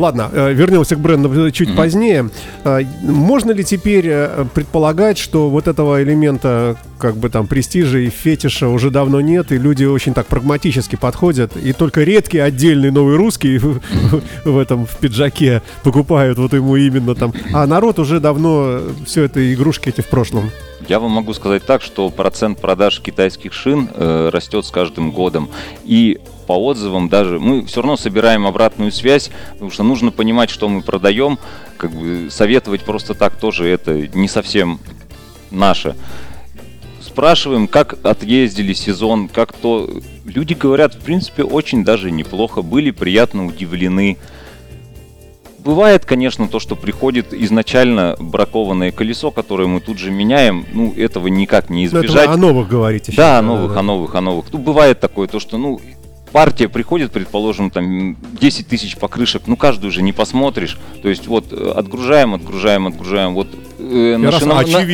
Ладно, 0.00 0.30
э, 0.32 0.54
вернемся 0.54 0.96
к 0.96 0.98
брендам 0.98 1.52
чуть 1.52 1.68
mm-hmm. 1.68 1.76
позднее. 1.76 2.30
Э, 2.64 2.80
можно 3.02 3.50
ли 3.50 3.62
теперь 3.62 4.06
э, 4.08 4.46
предполагать, 4.54 5.18
что 5.18 5.50
вот 5.50 5.68
этого 5.68 6.02
элемента 6.02 6.78
как 7.00 7.16
бы 7.16 7.30
там 7.30 7.46
престижа 7.46 7.98
и 7.98 8.10
фетиша 8.10 8.68
уже 8.68 8.90
давно 8.90 9.20
нет, 9.20 9.50
и 9.50 9.58
люди 9.58 9.84
очень 9.84 10.14
так 10.14 10.26
прагматически 10.26 10.96
подходят, 10.96 11.56
и 11.56 11.72
только 11.72 12.02
редкий 12.02 12.38
отдельный 12.38 12.90
новый 12.90 13.16
русский 13.16 13.58
в, 13.58 13.80
в 14.44 14.58
этом 14.58 14.86
в 14.86 14.96
пиджаке 14.98 15.62
покупают 15.82 16.38
вот 16.38 16.52
ему 16.52 16.76
именно 16.76 17.14
там, 17.14 17.32
а 17.52 17.66
народ 17.66 17.98
уже 17.98 18.20
давно 18.20 18.80
все 19.06 19.24
это 19.24 19.52
игрушки 19.52 19.88
эти 19.88 20.02
в 20.02 20.08
прошлом. 20.08 20.50
Я 20.88 20.98
вам 20.98 21.12
могу 21.12 21.34
сказать 21.34 21.64
так, 21.64 21.82
что 21.82 22.08
процент 22.10 22.60
продаж 22.60 23.00
китайских 23.00 23.52
шин 23.52 23.88
э, 23.94 24.30
растет 24.32 24.64
с 24.64 24.70
каждым 24.70 25.12
годом. 25.12 25.50
И 25.84 26.18
по 26.46 26.54
отзывам 26.54 27.08
даже 27.08 27.38
мы 27.38 27.64
все 27.66 27.80
равно 27.82 27.96
собираем 27.96 28.46
обратную 28.46 28.90
связь, 28.90 29.30
потому 29.52 29.70
что 29.70 29.84
нужно 29.84 30.10
понимать, 30.10 30.50
что 30.50 30.68
мы 30.68 30.82
продаем. 30.82 31.38
Как 31.76 31.92
бы 31.92 32.28
советовать 32.30 32.82
просто 32.82 33.14
так 33.14 33.36
тоже 33.36 33.68
это 33.68 34.08
не 34.08 34.26
совсем 34.26 34.80
наше. 35.50 35.94
Спрашиваем, 37.10 37.66
как 37.66 37.98
отъездили 38.04 38.72
сезон, 38.72 39.26
как 39.26 39.52
то. 39.52 39.90
Люди 40.24 40.54
говорят, 40.54 40.94
в 40.94 41.00
принципе, 41.00 41.42
очень 41.42 41.84
даже 41.84 42.12
неплохо, 42.12 42.62
были 42.62 42.92
приятно 42.92 43.46
удивлены. 43.46 44.16
Бывает, 45.58 46.04
конечно, 46.04 46.46
то, 46.46 46.60
что 46.60 46.76
приходит 46.76 47.34
изначально 47.34 48.14
бракованное 48.20 48.92
колесо, 48.92 49.32
которое 49.32 49.66
мы 49.66 49.80
тут 49.80 49.98
же 49.98 50.12
меняем. 50.12 50.64
Ну, 50.72 50.94
этого 50.96 51.26
никак 51.26 51.68
не 51.68 51.86
избежать. 51.86 52.26
Это 52.26 52.32
о 52.34 52.36
новых 52.36 52.68
говорите. 52.68 53.12
Да, 53.16 53.40
о 53.40 53.42
новых, 53.42 53.74
да. 53.74 53.80
о 53.80 53.82
новых, 53.82 54.14
о 54.14 54.20
новых. 54.20 54.52
Ну, 54.52 54.58
бывает 54.60 55.00
такое, 55.00 55.26
то, 55.26 55.40
что, 55.40 55.58
ну, 55.58 55.80
партия 56.30 56.68
приходит, 56.68 57.10
предположим, 57.10 57.72
там 57.72 58.16
10 58.40 58.68
тысяч 58.68 58.96
покрышек, 58.96 59.42
ну 59.46 59.56
каждую 59.56 59.90
же 59.90 60.02
не 60.02 60.12
посмотришь. 60.12 60.78
То 61.02 61.08
есть 61.08 61.26
вот 61.26 61.52
э, 61.52 61.72
отгружаем, 61.76 62.34
отгружаем, 62.34 62.86
отгружаем. 62.86 63.34
Вот 63.34 63.48
э, 63.90 64.16
на, 64.16 64.30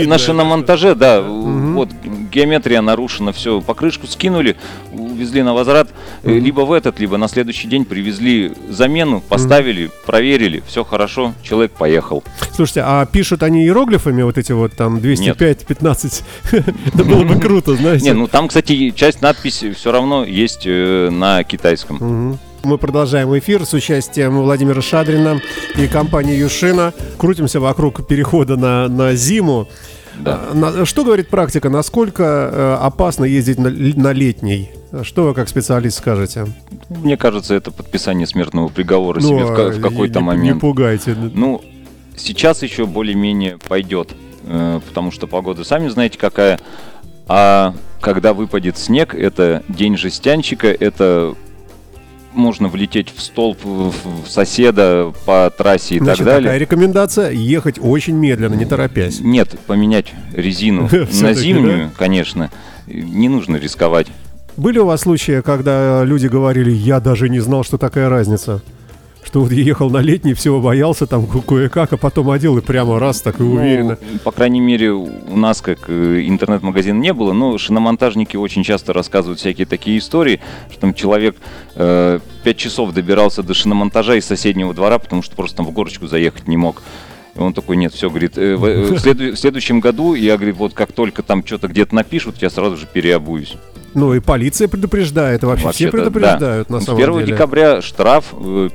на 0.06 0.18
шиномонтаже, 0.18 0.94
да, 0.94 1.20
угу. 1.20 1.72
вот 1.72 1.88
геометрия 2.32 2.80
нарушена, 2.80 3.32
все, 3.32 3.60
покрышку 3.60 4.06
скинули, 4.06 4.56
увезли 4.92 5.42
на 5.42 5.54
возврат, 5.54 5.88
угу. 6.22 6.32
либо 6.32 6.62
в 6.62 6.72
этот, 6.72 6.98
либо 7.00 7.16
на 7.16 7.28
следующий 7.28 7.68
день 7.68 7.84
привезли 7.84 8.52
замену, 8.68 9.20
поставили, 9.20 9.86
угу. 9.86 9.92
проверили, 10.06 10.62
все 10.66 10.84
хорошо, 10.84 11.34
человек 11.42 11.72
поехал. 11.72 12.24
Слушайте, 12.54 12.82
а 12.84 13.04
пишут 13.06 13.42
они 13.42 13.64
иероглифами 13.64 14.22
вот 14.22 14.38
эти 14.38 14.52
вот 14.52 14.72
там 14.74 15.00
205, 15.00 15.66
15? 15.66 16.24
Это 16.52 17.04
было 17.04 17.24
бы 17.24 17.38
круто, 17.38 17.76
знаете. 17.76 18.06
Не, 18.06 18.12
ну 18.14 18.26
там, 18.26 18.48
кстати, 18.48 18.90
часть 18.90 19.22
надписи 19.22 19.72
все 19.72 19.92
равно 19.92 20.24
есть 20.24 20.62
э, 20.66 21.10
на 21.10 21.44
китайском. 21.44 22.38
Мы 22.66 22.78
продолжаем 22.78 23.38
эфир 23.38 23.64
с 23.64 23.74
участием 23.74 24.42
Владимира 24.42 24.82
Шадрина 24.82 25.40
и 25.76 25.86
компании 25.86 26.34
Юшина. 26.34 26.92
Крутимся 27.16 27.60
вокруг 27.60 28.04
перехода 28.08 28.56
на, 28.56 28.88
на 28.88 29.14
зиму. 29.14 29.68
Да. 30.18 30.40
На, 30.52 30.84
что 30.84 31.04
говорит 31.04 31.28
практика? 31.28 31.70
Насколько 31.70 32.24
э, 32.52 32.78
опасно 32.84 33.22
ездить 33.22 33.60
на, 33.60 33.70
на 33.70 34.12
летний? 34.12 34.70
Что 35.04 35.28
вы 35.28 35.34
как 35.34 35.48
специалист 35.48 35.98
скажете? 35.98 36.46
Мне 36.88 37.16
кажется, 37.16 37.54
это 37.54 37.70
подписание 37.70 38.26
смертного 38.26 38.66
приговора 38.66 39.20
ну, 39.20 39.28
себе 39.28 39.44
в, 39.44 39.78
в 39.78 39.80
какой-то 39.80 40.18
не, 40.18 40.24
момент. 40.24 40.54
Не 40.56 40.60
пугайте. 40.60 41.14
Ну, 41.14 41.62
сейчас 42.16 42.64
еще 42.64 42.84
более-менее 42.84 43.58
пойдет, 43.58 44.10
э, 44.42 44.80
потому 44.88 45.12
что 45.12 45.28
погода, 45.28 45.62
сами 45.62 45.86
знаете, 45.86 46.18
какая. 46.18 46.58
А 47.28 47.74
когда 48.00 48.34
выпадет 48.34 48.76
снег, 48.76 49.14
это 49.14 49.62
день 49.68 49.96
жестянщика, 49.96 50.66
это 50.66 51.36
можно 52.36 52.68
влететь 52.68 53.12
в 53.14 53.20
столб 53.20 53.58
в 53.64 54.28
соседа 54.28 55.12
по 55.24 55.50
трассе 55.56 55.96
и 55.96 55.98
Значит, 55.98 56.18
так 56.18 56.26
далее. 56.26 56.48
Такая 56.48 56.58
рекомендация 56.58 57.30
ехать 57.30 57.78
очень 57.80 58.14
медленно, 58.14 58.54
не 58.54 58.64
торопясь. 58.64 59.20
Нет, 59.20 59.58
поменять 59.66 60.12
резину 60.32 60.88
на 61.20 61.34
зимнюю, 61.34 61.90
конечно, 61.96 62.50
не 62.86 63.28
нужно 63.28 63.56
рисковать. 63.56 64.08
Были 64.56 64.78
у 64.78 64.86
вас 64.86 65.02
случаи, 65.02 65.42
когда 65.42 66.02
люди 66.04 66.28
говорили, 66.28 66.70
я 66.70 67.00
даже 67.00 67.28
не 67.28 67.40
знал, 67.40 67.62
что 67.62 67.76
такая 67.76 68.08
разница? 68.08 68.62
Что 69.26 69.40
вот 69.40 69.50
ехал 69.50 69.90
на 69.90 69.98
летний, 69.98 70.34
всего 70.34 70.60
боялся 70.60 71.06
там 71.06 71.26
кое-как, 71.26 71.92
а 71.92 71.96
потом 71.96 72.30
одел 72.30 72.56
и 72.58 72.60
прямо 72.60 73.00
раз 73.00 73.20
так 73.20 73.40
и 73.40 73.42
ну, 73.42 73.54
уверенно. 73.54 73.98
По 74.22 74.30
крайней 74.30 74.60
мере, 74.60 74.92
у 74.92 75.36
нас 75.36 75.60
как 75.60 75.88
э, 75.88 76.22
интернет-магазин 76.26 77.00
не 77.00 77.12
было, 77.12 77.32
но 77.32 77.58
шиномонтажники 77.58 78.36
очень 78.36 78.62
часто 78.62 78.92
рассказывают 78.92 79.40
всякие 79.40 79.66
такие 79.66 79.98
истории, 79.98 80.40
что 80.70 80.80
там 80.80 80.94
человек 80.94 81.36
э, 81.74 82.20
5 82.44 82.56
часов 82.56 82.92
добирался 82.92 83.42
до 83.42 83.52
шиномонтажа 83.52 84.14
из 84.14 84.24
соседнего 84.24 84.72
двора, 84.72 85.00
потому 85.00 85.22
что 85.22 85.34
просто 85.34 85.56
там 85.56 85.66
в 85.66 85.72
горочку 85.72 86.06
заехать 86.06 86.46
не 86.46 86.56
мог. 86.56 86.82
И 87.34 87.40
он 87.40 87.52
такой, 87.52 87.76
нет, 87.76 87.92
все, 87.92 88.08
говорит, 88.08 88.38
э, 88.38 88.54
в, 88.54 88.64
э, 88.64 88.94
в, 88.94 88.98
следу- 88.98 89.32
в 89.32 89.36
следующем 89.36 89.80
году, 89.80 90.14
я, 90.14 90.36
говорю, 90.36 90.54
вот 90.54 90.72
как 90.72 90.92
только 90.92 91.24
там 91.24 91.44
что-то 91.44 91.66
где-то 91.66 91.96
напишут, 91.96 92.36
я 92.40 92.48
сразу 92.48 92.76
же 92.76 92.86
переобуюсь. 92.86 93.56
Ну 93.96 94.12
и 94.12 94.20
полиция 94.20 94.68
предупреждает, 94.68 95.42
и 95.42 95.46
вообще 95.46 95.72
все 95.72 95.90
предупреждают 95.90 96.68
да. 96.68 96.74
на 96.74 96.80
самом 96.82 97.00
С 97.00 97.02
1 97.02 97.14
деле. 97.14 97.26
декабря 97.32 97.80
штраф 97.80 98.26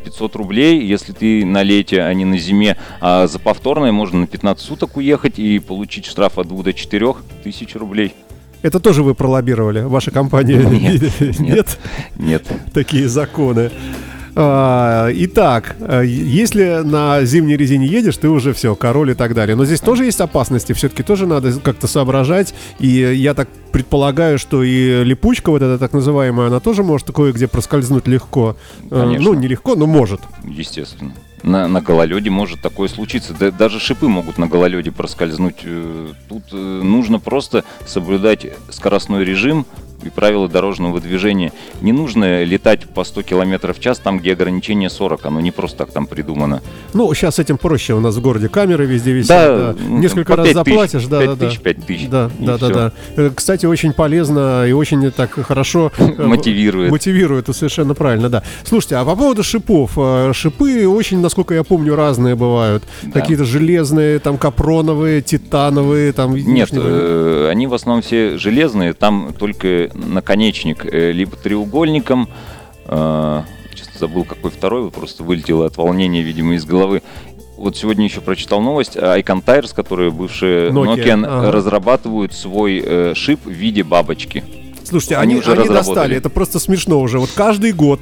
500 0.04 0.36
э, 0.36 0.38
рублей, 0.38 0.84
если 0.84 1.14
ты 1.14 1.46
на 1.46 1.62
лете, 1.62 2.02
а 2.02 2.12
не 2.16 2.26
на 2.26 2.40
зиме. 2.40 2.76
А 3.02 3.28
за 3.28 3.38
повторное 3.38 3.92
можно 3.92 4.22
на 4.22 4.28
15 4.28 4.66
суток 4.66 4.98
уехать 4.98 5.38
и 5.38 5.60
получить 5.60 6.08
штраф 6.08 6.40
от 6.40 6.48
2 6.48 6.64
до 6.64 6.74
4 6.74 7.14
тысяч 7.44 7.76
рублей. 7.76 8.16
Это 8.64 8.80
тоже 8.80 9.04
вы 9.04 9.14
пролоббировали, 9.14 9.82
ваша 9.82 10.10
компания? 10.10 10.58
Нет, 10.58 11.20
нет, 11.40 11.80
нет. 12.18 12.44
Такие 12.74 13.08
законы. 13.08 13.70
А, 14.36 15.10
итак, 15.14 15.76
э, 15.80 16.04
если 16.06 16.82
на 16.84 17.24
зимней 17.26 17.58
резине 17.58 17.88
едешь, 17.88 18.18
ты 18.18 18.30
уже 18.30 18.54
все, 18.54 18.76
король 18.76 19.12
и 19.12 19.14
так 19.14 19.34
далее. 19.34 19.56
Но 19.56 19.66
здесь 19.66 19.82
тоже 19.82 20.06
есть 20.06 20.22
опасности, 20.22 20.74
все-таки 20.74 21.04
тоже 21.04 21.28
надо 21.28 21.54
как-то 21.60 21.88
соображать. 21.88 22.54
И 22.80 22.88
я 22.88 23.34
так 23.34 23.50
предполагаю, 23.72 24.40
что 24.40 24.64
и 24.64 25.04
липучка 25.04 25.50
вот 25.50 25.62
эта 25.62 25.78
так 25.78 25.94
называемая, 25.94 26.48
она 26.48 26.60
тоже 26.60 26.84
может 26.84 27.12
кое-где 27.12 27.48
проскользнуть 27.48 28.08
легко. 28.08 28.56
Э, 28.90 29.02
Конечно. 29.02 29.26
Ну, 29.26 29.34
не 29.34 29.48
легко, 29.48 29.76
но 29.76 29.86
может. 29.86 30.22
Естественно. 30.44 31.14
На, 31.44 31.68
на 31.68 31.82
гололеде 31.82 32.30
может 32.30 32.62
такое 32.62 32.88
случиться. 32.88 33.34
Да, 33.38 33.50
даже 33.50 33.80
шипы 33.80 34.08
могут 34.08 34.38
на 34.38 34.48
гололеде 34.48 34.92
проскользнуть. 34.92 35.58
Э, 35.64 36.08
тут 36.30 36.44
нужно 36.52 37.20
просто 37.20 37.64
соблюдать 37.86 38.46
скоростной 38.70 39.26
режим, 39.26 39.66
и 40.04 40.10
правила 40.10 40.48
дорожного 40.48 41.00
движения. 41.00 41.52
Не 41.82 41.92
нужно 41.92 42.44
летать 42.44 42.88
по 42.88 43.04
100 43.04 43.24
км 43.24 43.74
в 43.74 43.80
час 43.80 44.00
там, 44.00 44.20
где 44.20 44.34
ограничение 44.34 44.90
40, 44.90 45.26
оно 45.26 45.42
не 45.42 45.52
просто 45.52 45.78
так 45.78 45.92
там 45.92 46.08
придумано. 46.08 46.62
Ну, 46.94 47.14
сейчас 47.14 47.36
с 47.36 47.40
этим 47.40 47.58
проще, 47.58 47.94
у 47.94 48.00
нас 48.00 48.16
в 48.16 48.22
городе 48.22 48.50
камеры 48.50 48.86
везде 48.86 49.12
висят. 49.12 49.30
Да, 49.30 49.74
да. 49.74 49.80
Ну, 49.80 49.98
несколько 50.00 50.36
раз 50.36 50.52
заплатишь, 50.54 51.06
да, 51.06 51.20
5 51.20 51.38
да, 51.38 51.48
тысяч, 51.48 51.60
5 51.60 51.86
тысяч. 51.86 52.10
Да, 52.10 52.30
да, 52.40 52.58
да, 52.58 52.70
да. 52.70 52.92
Э, 53.16 53.32
кстати, 53.34 53.66
очень 53.66 53.94
полезно 53.94 54.66
и 54.68 54.72
очень 54.72 55.12
так 55.12 55.32
хорошо 55.32 55.92
э, 55.98 56.24
мотивирует. 56.24 56.92
Мотивирует, 56.92 57.46
это 57.46 57.54
совершенно 57.54 57.94
правильно, 57.94 58.30
да. 58.30 58.44
Слушайте, 58.64 58.96
а 58.96 59.06
по 59.06 59.16
поводу 59.16 59.44
шипов, 59.44 59.94
э, 59.98 60.32
шипы 60.34 60.88
очень, 60.88 61.20
насколько 61.20 61.54
я 61.54 61.64
помню, 61.64 61.96
разные 61.96 62.36
бывают. 62.36 62.84
Да. 63.04 63.20
Какие-то 63.20 63.46
железные, 63.46 64.20
там 64.20 64.38
капроновые, 64.38 65.22
титановые, 65.22 66.14
там. 66.14 66.36
Нет, 66.36 66.70
э, 66.72 67.48
они 67.52 67.68
в 67.68 67.74
основном 67.74 68.02
все 68.02 68.38
железные, 68.38 68.94
там 68.94 69.34
только 69.38 69.91
наконечник 69.94 70.86
э, 70.86 71.12
либо 71.12 71.36
треугольником, 71.36 72.30
э, 72.86 73.42
честно 73.74 74.00
забыл 74.00 74.24
какой 74.24 74.52
второй, 74.52 74.90
просто 74.92 75.24
вылетело 75.24 75.66
от 75.66 75.78
волнения, 75.78 76.22
видимо, 76.22 76.56
из 76.56 76.66
головы. 76.66 77.02
Вот 77.58 77.78
сегодня 77.78 78.06
еще 78.06 78.22
прочитал 78.22 78.60
новость. 78.62 78.96
Icon 78.96 79.44
Tires, 79.44 79.74
которые 79.76 80.10
бывшие 80.10 80.72
Nokia, 80.72 80.96
Nokia 80.96 81.26
ага. 81.26 81.52
разрабатывают 81.52 82.34
свой 82.34 82.82
э, 82.84 83.14
шип 83.16 83.46
в 83.46 83.52
виде 83.52 83.84
бабочки. 83.84 84.44
Слушайте, 84.84 85.18
они, 85.18 85.34
они 85.34 85.42
уже 85.42 85.54
они 85.54 85.70
достали, 85.70 86.18
это 86.18 86.30
просто 86.30 86.60
смешно 86.60 87.00
уже. 87.00 87.20
Вот 87.20 87.30
каждый 87.36 87.72
год 87.72 88.02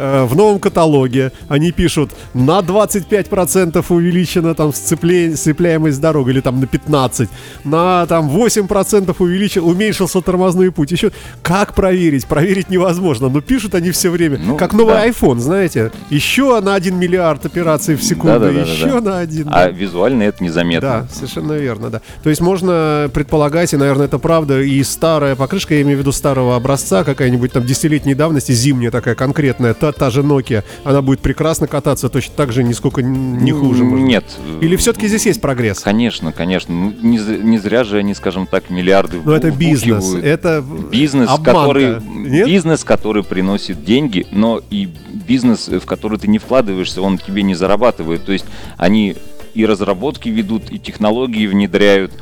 Э, 0.00 0.24
в 0.24 0.36
новом 0.36 0.60
каталоге 0.60 1.32
они 1.48 1.72
пишут 1.72 2.12
на 2.32 2.60
25% 2.60 3.84
увеличена 3.88 4.54
там 4.54 4.72
сцепле... 4.72 5.34
сцепляемость 5.34 6.00
дорог 6.00 6.28
или 6.28 6.40
там 6.40 6.60
на 6.60 6.68
15, 6.68 7.28
на 7.64 8.06
там 8.06 8.30
8% 8.30 9.14
увеличил, 9.18 9.66
уменьшился 9.66 10.20
тормозной 10.20 10.70
путь. 10.70 10.92
Еще 10.92 11.10
как 11.42 11.74
проверить? 11.74 12.26
Проверить 12.26 12.70
невозможно. 12.70 13.28
Но 13.28 13.40
пишут 13.40 13.74
они 13.74 13.90
все 13.90 14.10
время. 14.10 14.38
Ну, 14.38 14.56
как 14.56 14.72
новый 14.72 14.94
да. 14.94 15.08
iPhone, 15.08 15.38
знаете. 15.38 15.90
Еще 16.10 16.60
на 16.60 16.76
1 16.76 16.96
миллиард 16.96 17.44
операций 17.44 17.96
в 17.96 18.02
секунду, 18.04 18.38
да, 18.38 18.52
да, 18.52 18.52
да, 18.52 18.60
еще 18.60 18.84
да, 18.84 19.00
да. 19.00 19.10
на 19.10 19.18
один. 19.18 19.48
А 19.50 19.68
визуально 19.68 20.22
это 20.22 20.44
незаметно. 20.44 20.88
Да, 20.88 21.08
совершенно 21.12 21.54
верно, 21.54 21.90
да. 21.90 22.02
То 22.22 22.30
есть 22.30 22.40
можно 22.40 23.10
предполагать, 23.12 23.72
и, 23.72 23.76
наверное, 23.76 24.06
это 24.06 24.18
правда, 24.18 24.60
и 24.60 24.80
старая 24.84 25.34
покрышка, 25.34 25.74
я 25.74 25.82
имею 25.82 25.96
в 25.96 26.00
виду 26.00 26.12
старого 26.12 26.54
образца, 26.54 27.02
какая-нибудь 27.02 27.50
там 27.52 27.64
десятилетней 27.64 28.14
давности, 28.14 28.52
зимняя 28.52 28.92
такая 28.92 29.16
конкретная, 29.16 29.74
та, 29.74 29.87
та 29.92 30.10
же 30.10 30.22
Nokia, 30.22 30.64
она 30.84 31.02
будет 31.02 31.20
прекрасно 31.20 31.66
кататься, 31.66 32.08
точно 32.08 32.34
так 32.36 32.52
же, 32.52 32.62
нисколько 32.62 33.02
не 33.02 33.52
хуже. 33.52 33.84
Может. 33.84 34.06
Нет. 34.06 34.24
Или 34.60 34.76
все-таки 34.76 35.08
здесь 35.08 35.26
есть 35.26 35.40
прогресс? 35.40 35.80
Конечно, 35.80 36.32
конечно. 36.32 36.74
Ну, 36.74 36.94
не, 37.02 37.18
не 37.18 37.58
зря 37.58 37.84
же 37.84 37.98
они, 37.98 38.14
скажем 38.14 38.46
так, 38.46 38.70
миллиарды 38.70 39.20
Но 39.24 39.34
это 39.34 39.50
бизнес, 39.50 40.14
это 40.14 40.64
бизнес, 40.90 41.30
который 41.42 42.00
Нет? 42.00 42.46
бизнес, 42.46 42.84
который 42.84 43.24
приносит 43.24 43.84
деньги, 43.84 44.26
но 44.30 44.60
и 44.70 44.88
бизнес, 45.28 45.68
в 45.68 45.84
который 45.86 46.18
ты 46.18 46.28
не 46.28 46.38
вкладываешься, 46.38 47.02
он 47.02 47.18
тебе 47.18 47.42
не 47.42 47.54
зарабатывает. 47.54 48.24
То 48.24 48.32
есть 48.32 48.46
они 48.76 49.16
и 49.54 49.66
разработки 49.66 50.28
ведут, 50.28 50.70
и 50.70 50.78
технологии 50.78 51.46
внедряют. 51.46 52.12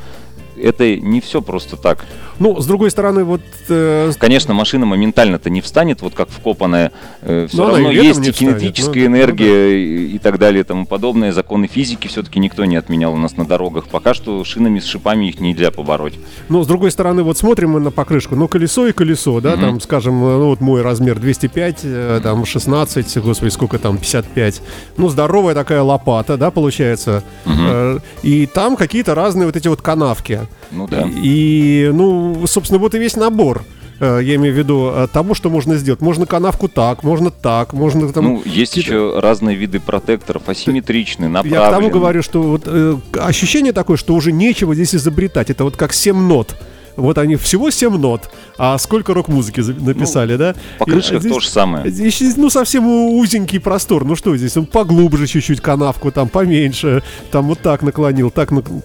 Это 0.61 0.95
не 0.95 1.21
все 1.21 1.41
просто 1.41 1.77
так. 1.77 2.05
Ну, 2.39 2.59
с 2.59 2.65
другой 2.65 2.91
стороны, 2.91 3.23
вот... 3.23 3.41
Э... 3.69 4.11
Конечно, 4.17 4.53
машина 4.53 4.85
моментально-то 4.85 5.49
не 5.49 5.61
встанет, 5.61 6.01
вот 6.01 6.13
как 6.13 6.29
вкопанная. 6.29 6.91
Э, 7.21 7.47
все 7.49 7.57
Но 7.57 7.69
равно 7.69 7.91
есть 7.91 8.27
и 8.27 8.31
кинетическая 8.31 8.73
встанет. 8.73 9.09
Ну, 9.09 9.15
энергия 9.17 9.47
ну, 9.47 9.69
да. 9.69 9.75
и, 9.75 10.15
и 10.15 10.19
так 10.19 10.39
далее 10.39 10.61
и 10.61 10.63
тому 10.63 10.85
подобное. 10.85 11.31
Законы 11.31 11.67
физики 11.67 12.07
все-таки 12.07 12.39
никто 12.39 12.65
не 12.65 12.75
отменял 12.75 13.13
у 13.13 13.17
нас 13.17 13.37
на 13.37 13.45
дорогах. 13.45 13.87
Пока 13.87 14.13
что 14.13 14.43
шинами 14.43 14.79
с 14.79 14.85
шипами 14.85 15.29
их 15.29 15.39
нельзя 15.39 15.71
побороть. 15.71 16.13
Ну, 16.49 16.63
с 16.63 16.67
другой 16.67 16.91
стороны, 16.91 17.23
вот 17.23 17.37
смотрим 17.37 17.71
мы 17.71 17.79
на 17.79 17.91
покрышку. 17.91 18.35
Ну, 18.35 18.47
колесо 18.47 18.87
и 18.87 18.91
колесо, 18.91 19.41
да, 19.41 19.53
mm-hmm. 19.53 19.61
там, 19.61 19.81
скажем, 19.81 20.19
ну, 20.19 20.47
вот 20.47 20.61
мой 20.61 20.81
размер 20.81 21.19
205, 21.19 21.79
э, 21.83 22.19
там, 22.23 22.45
16, 22.45 23.17
господи, 23.17 23.49
сколько 23.49 23.79
там, 23.79 23.97
55. 23.97 24.61
Ну, 24.97 25.09
здоровая 25.09 25.55
такая 25.55 25.81
лопата, 25.81 26.37
да, 26.37 26.51
получается. 26.51 27.23
Mm-hmm. 27.45 28.01
И 28.23 28.45
там 28.45 28.75
какие-то 28.75 29.15
разные 29.15 29.45
вот 29.45 29.55
эти 29.55 29.67
вот 29.67 29.81
канавки. 29.81 30.41
Ну, 30.71 30.87
да. 30.87 31.07
И, 31.23 31.89
ну, 31.93 32.26
собственно, 32.47 32.79
вот 32.79 32.95
и 32.95 32.99
весь 32.99 33.15
набор. 33.15 33.63
Э, 33.99 34.19
я 34.21 34.35
имею 34.35 34.53
в 34.53 34.57
виду 34.57 34.91
э, 34.93 35.07
того, 35.11 35.33
что 35.33 35.49
можно 35.49 35.75
сделать. 35.77 36.01
Можно 36.01 36.25
канавку 36.25 36.67
так, 36.67 37.03
можно 37.03 37.31
так, 37.31 37.73
можно 37.73 38.11
там... 38.13 38.23
Ну, 38.23 38.41
есть 38.45 38.77
еще 38.77 39.19
разные 39.19 39.55
виды 39.55 39.79
протекторов, 39.79 40.47
асимметричные, 40.49 41.29
направленные. 41.29 41.63
Я 41.63 41.69
к 41.69 41.73
тому 41.73 41.89
говорю, 41.89 42.21
что 42.21 42.41
вот 42.43 42.63
э, 42.65 42.97
ощущение 43.19 43.73
такое, 43.73 43.97
что 43.97 44.13
уже 44.13 44.31
нечего 44.31 44.75
здесь 44.75 44.93
изобретать. 44.95 45.49
Это 45.49 45.63
вот 45.63 45.75
как 45.75 45.93
7 45.93 46.15
нот. 46.15 46.55
Вот 46.95 47.19
они 47.19 47.35
всего 47.35 47.69
7 47.69 47.95
нот, 47.95 48.31
а 48.57 48.75
сколько 48.79 49.13
рок-музыки 49.13 49.59
написали, 49.59 50.31
ну, 50.31 50.37
да? 50.39 50.55
По 50.79 50.85
крышках 50.85 51.19
здесь, 51.21 51.31
то 51.31 51.39
же 51.39 51.47
самое. 51.47 51.89
Здесь, 51.91 52.19
ну, 52.37 52.49
совсем 52.49 52.87
узенький 52.87 53.59
простор. 53.59 54.03
Ну 54.03 54.15
что 54.15 54.35
здесь? 54.35 54.57
Он 54.57 54.65
поглубже 54.65 55.27
чуть-чуть 55.27 55.61
канавку, 55.61 56.11
там 56.11 56.27
поменьше, 56.27 57.03
там 57.31 57.47
вот 57.47 57.59
так 57.59 57.83
наклонил, 57.83 58.31
так 58.31 58.49
наклонил. 58.49 58.83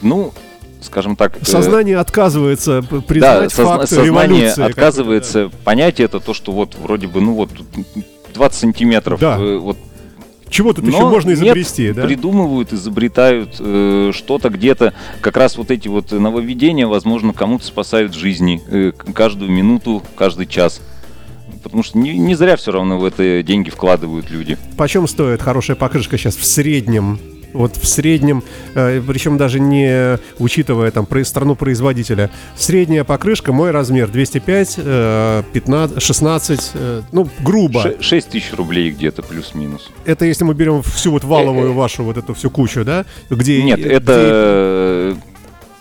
Ну, 0.00 0.32
скажем 0.80 1.16
так... 1.16 1.36
Э, 1.40 1.44
сознание 1.44 1.98
отказывается 1.98 2.82
признать 2.82 3.54
да, 3.56 3.64
факт 3.64 3.88
сознание 3.88 4.40
революции. 4.40 4.62
отказывается 4.62 5.44
да. 5.44 5.56
понять 5.64 6.00
это, 6.00 6.20
то, 6.20 6.34
что 6.34 6.52
вот 6.52 6.74
вроде 6.76 7.06
бы, 7.06 7.20
ну 7.20 7.34
вот 7.34 7.50
20 8.34 8.58
сантиметров, 8.58 9.20
да. 9.20 9.38
э, 9.38 9.56
вот 9.56 9.76
чего 10.50 10.72
тут 10.72 10.84
Но 10.84 10.90
еще 10.90 11.08
можно 11.08 11.32
изобрести, 11.32 11.84
нет, 11.84 11.96
да? 11.96 12.02
Придумывают, 12.02 12.72
изобретают 12.72 13.56
э, 13.60 14.10
что-то 14.12 14.50
где-то. 14.50 14.94
Как 15.20 15.36
раз 15.36 15.56
вот 15.56 15.70
эти 15.70 15.86
вот 15.86 16.10
нововведения, 16.10 16.88
возможно, 16.88 17.32
кому-то 17.32 17.64
спасают 17.64 18.14
жизни 18.14 18.60
э, 18.66 18.92
каждую 19.14 19.50
минуту, 19.50 20.02
каждый 20.16 20.46
час. 20.46 20.82
Потому 21.62 21.82
что 21.82 21.98
не, 21.98 22.18
не 22.18 22.34
зря 22.34 22.56
все 22.56 22.72
равно 22.72 22.98
в 22.98 23.04
это 23.04 23.42
деньги 23.44 23.70
вкладывают 23.70 24.30
люди. 24.30 24.58
Почем 24.76 25.06
стоит 25.06 25.40
хорошая 25.40 25.76
покрышка 25.76 26.18
сейчас 26.18 26.34
в 26.34 26.44
среднем 26.44 27.20
вот 27.52 27.76
в 27.76 27.86
среднем, 27.86 28.42
э, 28.74 29.02
причем 29.06 29.36
даже 29.36 29.60
не 29.60 30.18
учитывая 30.38 30.90
там 30.90 31.06
страну 31.24 31.54
производителя, 31.54 32.30
средняя 32.56 33.04
покрышка, 33.04 33.52
мой 33.52 33.70
размер 33.70 34.08
205, 34.08 34.76
15, 35.52 36.02
16, 36.02 36.72
ну, 37.12 37.28
грубо. 37.40 37.94
6 38.00 38.28
тысяч 38.28 38.52
рублей 38.52 38.90
где-то, 38.90 39.22
плюс-минус. 39.22 39.90
Это 40.04 40.24
если 40.24 40.44
мы 40.44 40.54
берем 40.54 40.82
всю 40.82 41.10
вот 41.12 41.24
валовую 41.24 41.70
э, 41.70 41.72
э. 41.72 41.74
вашу 41.74 42.04
вот 42.04 42.16
эту 42.16 42.34
всю 42.34 42.50
кучу, 42.50 42.84
да? 42.84 43.04
Где, 43.28 43.62
Нет, 43.62 43.80
где... 43.80 43.88
это 43.88 45.16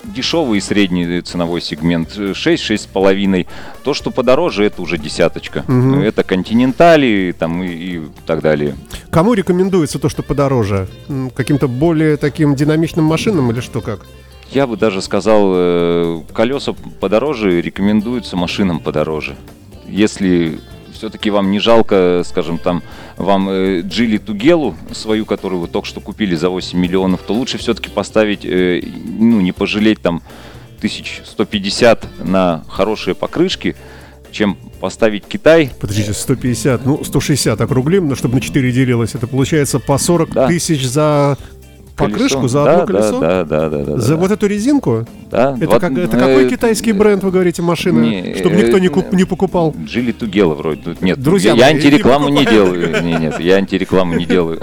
дешевый 0.04 0.60
и 0.60 0.62
средний 0.62 1.22
ценовой 1.22 1.62
сегмент 1.62 2.18
6-6,5. 2.18 3.48
То, 3.84 3.94
что 3.94 4.12
подороже, 4.12 4.66
это 4.66 4.82
уже 4.82 4.98
десяточка. 4.98 5.64
Угу. 5.68 5.98
Это 6.02 6.24
континентали 6.24 7.36
там, 7.38 7.64
и, 7.64 7.68
и 7.70 8.02
так 8.26 8.42
далее. 8.42 8.76
Кому 9.10 9.34
рекомендуется 9.34 10.00
то, 10.00 10.10
что 10.10 10.24
подороже? 10.24 10.88
Каким-то 11.36 11.68
более 11.68 12.18
таким 12.18 12.56
динамичным 12.56 13.06
машинам 13.06 13.52
или 13.52 13.60
что 13.60 13.82
как? 13.82 14.06
Я 14.52 14.66
бы 14.66 14.78
даже 14.78 15.02
сказал, 15.02 15.52
э, 15.54 16.22
колеса 16.34 16.74
подороже 17.00 17.62
рекомендуются 17.62 18.36
машинам 18.36 18.80
подороже. 18.80 19.36
Если 19.88 20.60
все-таки 21.00 21.32
вам 21.32 21.50
не 21.50 21.60
жалко, 21.60 22.24
скажем, 22.26 22.58
там, 22.58 22.84
вам 23.16 23.50
э, 23.50 23.82
Джили 23.82 24.18
Тугелу, 24.18 24.76
свою, 24.92 25.26
которую 25.26 25.62
вы 25.62 25.68
только 25.70 25.88
что 25.88 26.02
купили 26.02 26.36
за 26.36 26.50
8 26.50 26.78
миллионов, 26.78 27.22
то 27.22 27.34
лучше 27.34 27.58
все-таки 27.58 27.90
поставить, 27.90 28.44
э, 28.44 28.82
ну, 29.18 29.40
не 29.40 29.54
пожалеть 29.54 30.02
там 30.02 30.22
1150 30.80 32.26
на 32.26 32.66
хорошие 32.68 33.16
покрышки, 33.16 33.78
чем 34.32 34.58
поставить 34.82 35.24
Китай. 35.26 35.72
Подождите, 35.80 36.14
150, 36.14 36.86
ну 36.86 37.04
160 37.04 37.62
округлим, 37.62 38.14
чтобы 38.18 38.36
на 38.36 38.42
4 38.42 38.72
делилось. 38.74 39.16
Это 39.16 39.26
получается 39.26 39.80
по 39.80 39.98
40 39.98 40.34
да. 40.34 40.48
тысяч 40.48 40.86
за 40.86 41.38
покрышку 42.00 42.48
за 42.48 42.64
одно 42.64 42.86
да, 42.86 42.86
колесо? 42.86 43.20
Да, 43.20 43.44
да, 43.44 43.70
да, 43.70 43.84
да. 43.84 43.98
За 43.98 44.14
да. 44.14 44.16
вот 44.18 44.32
эту 44.32 44.48
резинку? 44.48 45.06
Да. 45.30 45.56
Это, 45.58 45.66
20... 45.68 45.82
как, 45.82 45.98
это 45.98 46.18
какой 46.18 46.46
э, 46.46 46.50
китайский 46.50 46.92
бренд, 46.92 47.24
вы 47.24 47.32
говорите, 47.32 47.62
машины, 47.62 48.00
не, 48.00 48.36
чтобы 48.36 48.56
никто 48.56 48.80
не, 48.80 48.88
куп, 48.88 49.12
не 49.12 49.26
покупал? 49.26 49.76
Джили 49.86 50.12
Тугела 50.12 50.54
вроде. 50.54 50.96
Нет, 51.02 51.22
Друзья, 51.22 51.54
я, 51.54 51.68
я 51.68 51.76
антирекламу 51.76 52.30
не, 52.30 52.40
не 52.40 52.46
делаю. 52.46 53.04
Не, 53.04 53.14
нет, 53.16 53.40
я 53.40 53.56
антирекламу 53.56 54.16
не 54.16 54.26
делаю. 54.26 54.60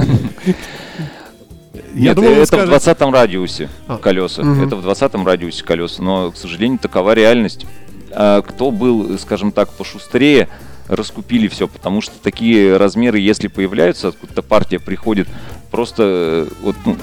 Я 1.95 2.09
Нет, 2.09 2.17
думал, 2.17 2.33
это 2.33 2.47
скажете... 2.47 2.67
в 2.67 2.71
20 2.71 3.01
радиусе 3.01 3.69
а. 3.89 3.97
колеса. 3.97 4.43
Угу. 4.43 4.67
Это 4.67 4.77
в 4.77 4.83
20 4.83 5.15
радиусе 5.25 5.65
колеса. 5.65 6.03
Но, 6.03 6.31
к 6.31 6.37
сожалению, 6.37 6.79
такова 6.79 7.15
реальность. 7.15 7.65
А 8.13 8.43
кто 8.43 8.71
был, 8.71 9.19
скажем 9.19 9.51
так, 9.51 9.71
пошустрее, 9.71 10.49
раскупили 10.89 11.49
все, 11.49 11.69
потому 11.69 12.01
что 12.01 12.15
такие 12.23 12.77
размеры, 12.77 13.19
если 13.19 13.49
появляются, 13.49 14.09
откуда-то 14.09 14.43
партия 14.43 14.79
приходит, 14.79 15.29
просто 15.71 16.03
э, 16.03 16.47
вот, 16.63 16.77
ну, 16.85 16.97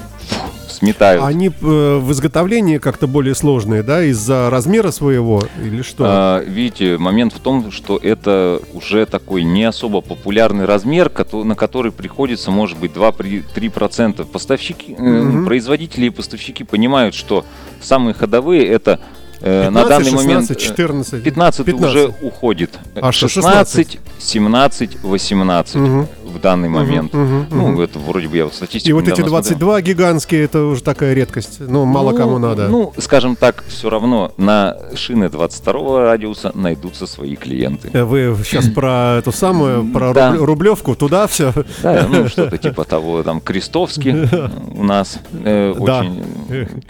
сметают. 0.74 1.24
Они 1.24 1.48
э, 1.48 1.50
в 1.50 2.12
изготовлении 2.12 2.78
как-то 2.78 3.06
более 3.06 3.34
сложные, 3.34 3.82
да, 3.82 4.02
из-за 4.04 4.50
размера 4.50 4.90
своего 4.90 5.42
или 5.62 5.82
что? 5.82 6.04
А, 6.06 6.44
видите, 6.44 6.98
момент 6.98 7.32
в 7.32 7.40
том, 7.40 7.70
что 7.70 7.98
это 8.02 8.60
уже 8.72 9.06
такой 9.06 9.44
не 9.44 9.64
особо 9.64 10.00
популярный 10.00 10.66
размер, 10.66 11.10
на 11.32 11.54
который 11.54 11.92
приходится, 11.92 12.50
может 12.50 12.78
быть, 12.78 12.92
2-3%. 12.92 14.24
Поставщики, 14.26 14.94
угу. 14.94 15.44
производители 15.44 16.06
и 16.06 16.10
поставщики 16.10 16.64
понимают, 16.64 17.14
что 17.14 17.44
самые 17.80 18.14
ходовые 18.14 18.66
это 18.66 19.00
15, 19.40 19.70
на 19.72 19.84
данный 19.84 20.10
16, 20.10 20.26
момент 20.26 20.58
14, 20.58 21.22
15, 21.22 21.66
15 21.66 21.90
уже 21.90 22.14
уходит. 22.22 22.78
А 22.94 23.12
16, 23.12 23.98
17, 24.18 25.02
18. 25.02 25.76
Угу 25.76 26.08
данный 26.44 26.68
момент. 26.68 27.14
Угу, 27.14 27.24
угу, 27.24 27.46
ну, 27.50 27.64
угу. 27.72 27.80
это 27.80 27.98
вроде 27.98 28.28
бы 28.28 28.36
я 28.36 28.44
вот 28.44 28.54
статистику 28.54 28.90
И 28.90 28.92
вот 28.92 29.08
эти 29.08 29.22
22 29.22 29.58
смотрел. 29.58 29.94
гигантские, 29.94 30.44
это 30.44 30.64
уже 30.64 30.82
такая 30.82 31.14
редкость. 31.14 31.56
Ну, 31.58 31.86
мало 31.86 32.10
ну, 32.10 32.16
кому 32.18 32.38
надо. 32.38 32.68
Ну, 32.68 32.92
скажем 32.98 33.34
так, 33.34 33.64
все 33.66 33.88
равно 33.88 34.32
на 34.36 34.76
шины 34.94 35.30
22 35.30 36.04
радиуса 36.04 36.52
найдутся 36.54 37.06
свои 37.06 37.36
клиенты. 37.36 37.90
Э, 37.94 38.04
вы 38.04 38.36
сейчас 38.44 38.68
про 38.68 39.16
эту 39.18 39.32
самую, 39.32 39.86
про 39.86 40.12
да. 40.12 40.36
Рублевку, 40.36 40.94
туда 40.94 41.26
все? 41.26 41.52
Да, 41.82 42.06
ну, 42.10 42.28
что-то 42.28 42.58
типа 42.58 42.84
того, 42.84 43.22
там, 43.22 43.40
Крестовский 43.40 44.28
у 44.76 44.84
нас 44.84 45.18
э, 45.32 45.70
очень... 45.70 46.24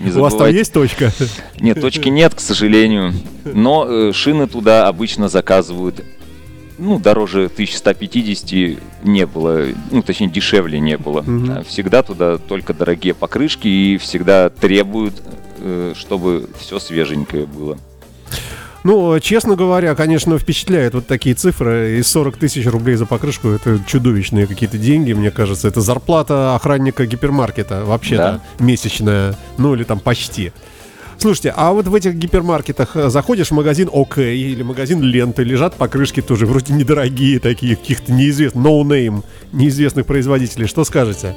Не 0.00 0.10
у 0.10 0.20
вас 0.20 0.34
там 0.34 0.48
есть 0.48 0.72
точка? 0.72 1.12
Нет, 1.60 1.80
точки 1.80 2.08
нет, 2.08 2.34
к 2.34 2.40
сожалению. 2.40 3.12
Но 3.44 3.86
э, 3.88 4.12
шины 4.12 4.48
туда 4.48 4.88
обычно 4.88 5.28
заказывают 5.28 6.02
ну, 6.78 6.98
дороже 6.98 7.44
1150 7.46 8.78
не 9.02 9.26
было, 9.26 9.66
ну, 9.90 10.02
точнее, 10.02 10.28
дешевле 10.28 10.80
не 10.80 10.96
было. 10.96 11.20
Угу. 11.20 11.64
Всегда 11.68 12.02
туда 12.02 12.38
только 12.38 12.74
дорогие 12.74 13.14
покрышки 13.14 13.68
и 13.68 13.98
всегда 13.98 14.50
требуют, 14.50 15.22
э, 15.58 15.94
чтобы 15.96 16.48
все 16.58 16.78
свеженькое 16.78 17.46
было. 17.46 17.78
Ну, 18.84 19.18
честно 19.18 19.56
говоря, 19.56 19.94
конечно, 19.94 20.38
впечатляет 20.38 20.92
вот 20.92 21.06
такие 21.06 21.34
цифры. 21.34 21.96
И 21.98 22.02
40 22.02 22.36
тысяч 22.36 22.66
рублей 22.66 22.96
за 22.96 23.06
покрышку– 23.06 23.48
это 23.50 23.80
чудовищные 23.86 24.46
какие-то 24.46 24.76
деньги, 24.76 25.14
мне 25.14 25.30
кажется. 25.30 25.68
Это 25.68 25.80
зарплата 25.80 26.54
охранника 26.54 27.06
гипермаркета 27.06 27.86
вообще-то 27.86 28.42
да. 28.58 28.64
месячная. 28.64 29.36
Ну, 29.56 29.74
или 29.74 29.84
там 29.84 30.00
почти. 30.00 30.52
Слушайте, 31.18 31.52
а 31.56 31.72
вот 31.72 31.86
в 31.86 31.94
этих 31.94 32.14
гипермаркетах 32.14 32.96
э, 32.96 33.10
заходишь 33.10 33.48
в 33.48 33.52
магазин 33.52 33.88
ОК 33.92 34.18
или 34.18 34.62
магазин 34.62 35.00
Ленты, 35.00 35.42
лежат 35.42 35.74
покрышки 35.74 36.20
тоже 36.20 36.46
вроде 36.46 36.72
недорогие 36.74 37.38
такие, 37.40 37.76
каких-то 37.76 38.12
неизвестных, 38.12 38.64
no 38.64 39.24
неизвестных 39.52 40.06
производителей. 40.06 40.66
Что 40.66 40.84
скажете? 40.84 41.34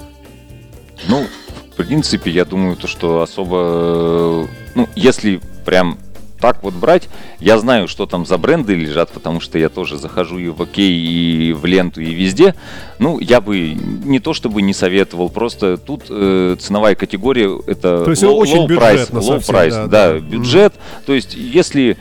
Ну, 1.08 1.26
в 1.72 1.76
принципе, 1.76 2.32
я 2.32 2.46
думаю, 2.46 2.76
то, 2.76 2.88
что 2.88 3.22
особо, 3.22 3.58
э, 3.58 4.48
ну, 4.76 4.90
если 4.96 5.40
прям 5.66 6.00
так 6.40 6.64
вот 6.64 6.74
брать, 6.74 7.10
я 7.40 7.58
знаю, 7.58 7.88
что 7.88 8.06
там 8.06 8.26
за 8.26 8.38
бренды 8.38 8.76
лежат, 8.76 9.12
потому 9.12 9.40
что 9.40 9.58
я 9.58 9.70
тоже 9.70 9.98
захожу 9.98 10.38
и 10.38 10.50
в 10.50 10.62
Окей, 10.62 10.92
и 10.92 11.54
в 11.54 11.66
Ленту, 11.66 12.02
и 12.02 12.14
везде. 12.14 12.56
Ну, 13.00 13.20
я 13.20 13.42
бы 13.42 13.74
не 14.06 14.20
то 14.20 14.34
чтобы 14.34 14.62
не 14.62 14.74
советовал, 14.74 15.30
просто 15.30 15.78
тут 15.78 16.04
э, 16.10 16.56
ценовая 16.60 16.96
категория 16.96 17.60
это 17.68 18.04
то 18.04 18.12
есть 18.12 18.24
low, 18.24 18.34
очень 18.34 18.66
low 18.66 18.68
price, 18.68 19.12
low 19.12 19.40
совсем, 19.40 19.56
price, 19.56 19.72
да, 19.72 19.88
да, 19.88 20.14
да, 20.14 20.20
бюджет. 20.20 20.74
Mm. 20.74 21.06
То 21.06 21.14
есть 21.14 21.36
если 21.36 21.98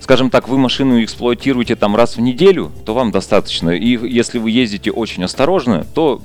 скажем 0.00 0.30
так, 0.30 0.48
вы 0.48 0.58
машину 0.58 1.04
эксплуатируете 1.04 1.76
там 1.76 1.94
раз 1.94 2.16
в 2.16 2.20
неделю, 2.20 2.72
то 2.84 2.94
вам 2.94 3.12
достаточно. 3.12 3.70
И 3.70 3.96
если 4.08 4.38
вы 4.38 4.50
ездите 4.50 4.90
очень 4.90 5.22
осторожно, 5.22 5.86
то 5.94 6.20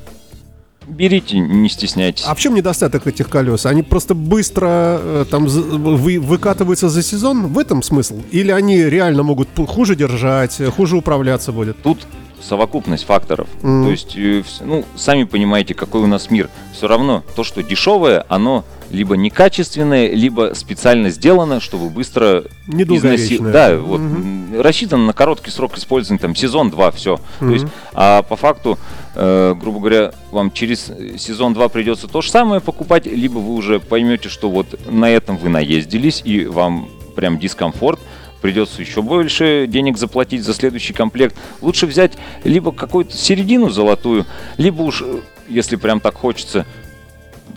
Берите, 0.87 1.39
не 1.39 1.69
стесняйтесь. 1.69 2.25
А 2.27 2.35
в 2.35 2.39
чем 2.39 2.55
недостаток 2.55 3.07
этих 3.07 3.29
колес? 3.29 3.65
Они 3.65 3.83
просто 3.83 4.13
быстро 4.13 4.67
э, 4.69 5.25
там 5.29 5.45
вы, 5.45 6.19
выкатываются 6.19 6.89
за 6.89 7.01
сезон? 7.01 7.47
В 7.47 7.59
этом 7.59 7.81
смысл? 7.81 8.21
Или 8.31 8.51
они 8.51 8.83
реально 8.83 9.23
могут 9.23 9.49
хуже 9.67 9.95
держать, 9.95 10.61
хуже 10.75 10.97
управляться 10.97 11.51
будет? 11.51 11.81
Тут 11.81 12.07
совокупность 12.45 13.05
факторов. 13.05 13.47
Mm. 13.61 13.83
То 13.83 13.91
есть, 13.91 14.15
э, 14.15 14.43
ну, 14.61 14.85
сами 14.95 15.23
понимаете, 15.23 15.73
какой 15.73 16.01
у 16.01 16.07
нас 16.07 16.29
мир. 16.29 16.49
Все 16.73 16.87
равно 16.87 17.23
то, 17.35 17.43
что 17.43 17.63
дешевое, 17.63 18.25
оно 18.29 18.63
либо 18.91 19.17
некачественное, 19.17 20.11
либо 20.11 20.51
специально 20.53 21.09
сделано, 21.09 21.59
чтобы 21.59 21.89
быстро 21.89 22.43
износить. 22.67 23.41
Да, 23.41 23.75
вот 23.77 23.99
mm-hmm. 23.99 24.61
рассчитано 24.61 25.05
на 25.05 25.13
короткий 25.13 25.49
срок 25.49 25.77
использования, 25.77 26.19
там 26.19 26.35
сезон 26.35 26.69
два, 26.69 26.91
все. 26.91 27.15
Mm-hmm. 27.15 27.47
То 27.47 27.53
есть, 27.53 27.65
а 27.93 28.21
по 28.21 28.35
факту 28.35 28.77
э, 29.15 29.55
грубо 29.59 29.79
говоря, 29.79 30.11
вам 30.31 30.51
через 30.51 30.91
сезон 31.17 31.53
2 31.53 31.69
придется 31.69 32.07
то 32.07 32.21
же 32.21 32.29
самое 32.29 32.61
покупать, 32.61 33.05
либо 33.05 33.39
вы 33.39 33.53
уже 33.55 33.79
поймете, 33.79 34.29
что 34.29 34.49
вот 34.49 34.79
на 34.89 35.09
этом 35.09 35.37
вы 35.37 35.49
наездились, 35.49 36.21
и 36.23 36.45
вам 36.45 36.89
прям 37.15 37.39
дискомфорт, 37.39 37.99
придется 38.41 38.81
еще 38.81 39.01
больше 39.01 39.65
денег 39.67 39.97
заплатить 39.97 40.43
за 40.43 40.53
следующий 40.53 40.93
комплект. 40.93 41.35
Лучше 41.61 41.85
взять 41.85 42.13
либо 42.43 42.71
какую-то 42.71 43.15
середину 43.15 43.69
золотую, 43.69 44.25
либо 44.57 44.81
уж, 44.81 45.03
если 45.47 45.75
прям 45.75 45.99
так 45.99 46.15
хочется, 46.15 46.65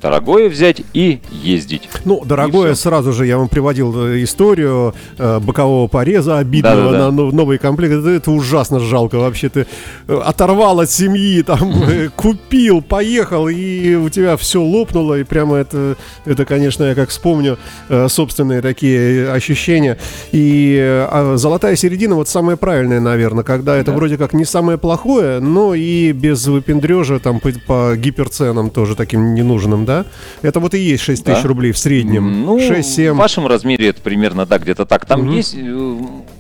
дорогое 0.01 0.49
взять 0.49 0.83
и 0.93 1.21
ездить. 1.31 1.89
Ну, 2.05 2.25
дорогое, 2.25 2.75
сразу 2.75 3.13
же 3.13 3.27
я 3.27 3.39
вам 3.39 3.49
приводил 3.49 4.07
э, 4.07 4.23
историю 4.23 4.95
э, 5.19 5.41
бокового 5.41 5.89
пореза 5.89 6.39
обидного 6.39 6.77
да, 6.77 6.91
да, 6.91 6.99
да. 6.99 7.11
на 7.11 7.31
новый 7.31 7.59
комплект. 7.59 7.95
Это, 7.95 8.11
это 8.11 8.31
ужасно 8.31 8.81
жалко 8.81 9.17
вообще. 9.17 9.49
Ты 9.49 9.67
э, 10.07 10.21
оторвал 10.25 10.81
от 10.81 10.91
семьи, 10.91 11.43
там, 11.47 11.83
э, 11.83 12.09
купил, 12.15 12.83
поехал, 12.83 13.49
и 13.49 13.95
у 13.95 14.09
тебя 14.09 14.37
все 14.37 14.63
лопнуло, 14.63 15.19
и 15.19 15.25
прямо 15.25 15.57
это, 15.57 15.97
это 16.25 16.45
конечно, 16.45 16.85
я 16.85 16.95
как 16.95 17.11
вспомню 17.11 17.59
э, 17.89 18.09
собственные 18.09 18.63
такие 18.63 19.31
ощущения. 19.31 19.99
И 20.33 20.77
э, 20.81 21.35
золотая 21.37 21.77
середина 21.77 22.15
вот 22.15 22.29
самое 22.29 22.57
правильное, 22.57 23.01
наверное, 23.01 23.45
когда 23.45 23.77
это 23.77 23.91
да. 23.91 23.97
вроде 23.97 24.17
как 24.17 24.33
не 24.33 24.45
самое 24.45 24.79
плохое, 24.79 25.41
но 25.41 25.75
и 25.75 26.13
без 26.13 26.47
выпендрежа 26.47 27.19
там 27.19 27.41
по, 27.41 27.51
по 27.67 27.97
гиперценам 27.97 28.71
тоже 28.71 28.95
таким 28.95 29.35
ненужным 29.35 29.88
да? 29.89 30.05
Это 30.43 30.61
вот 30.61 30.75
и 30.75 30.79
есть 30.79 31.03
6 31.03 31.25
да? 31.25 31.35
тысяч 31.35 31.45
рублей 31.45 31.73
в 31.73 31.79
среднем. 31.79 32.45
Ну, 32.45 32.59
6-7. 32.59 33.13
в 33.13 33.17
вашем 33.17 33.47
размере 33.47 33.89
это 33.89 34.03
примерно, 34.03 34.45
да, 34.45 34.59
где-то 34.59 34.85
так. 34.85 35.07
Там 35.07 35.23
угу. 35.23 35.33
есть 35.33 35.55
э, 35.57 35.97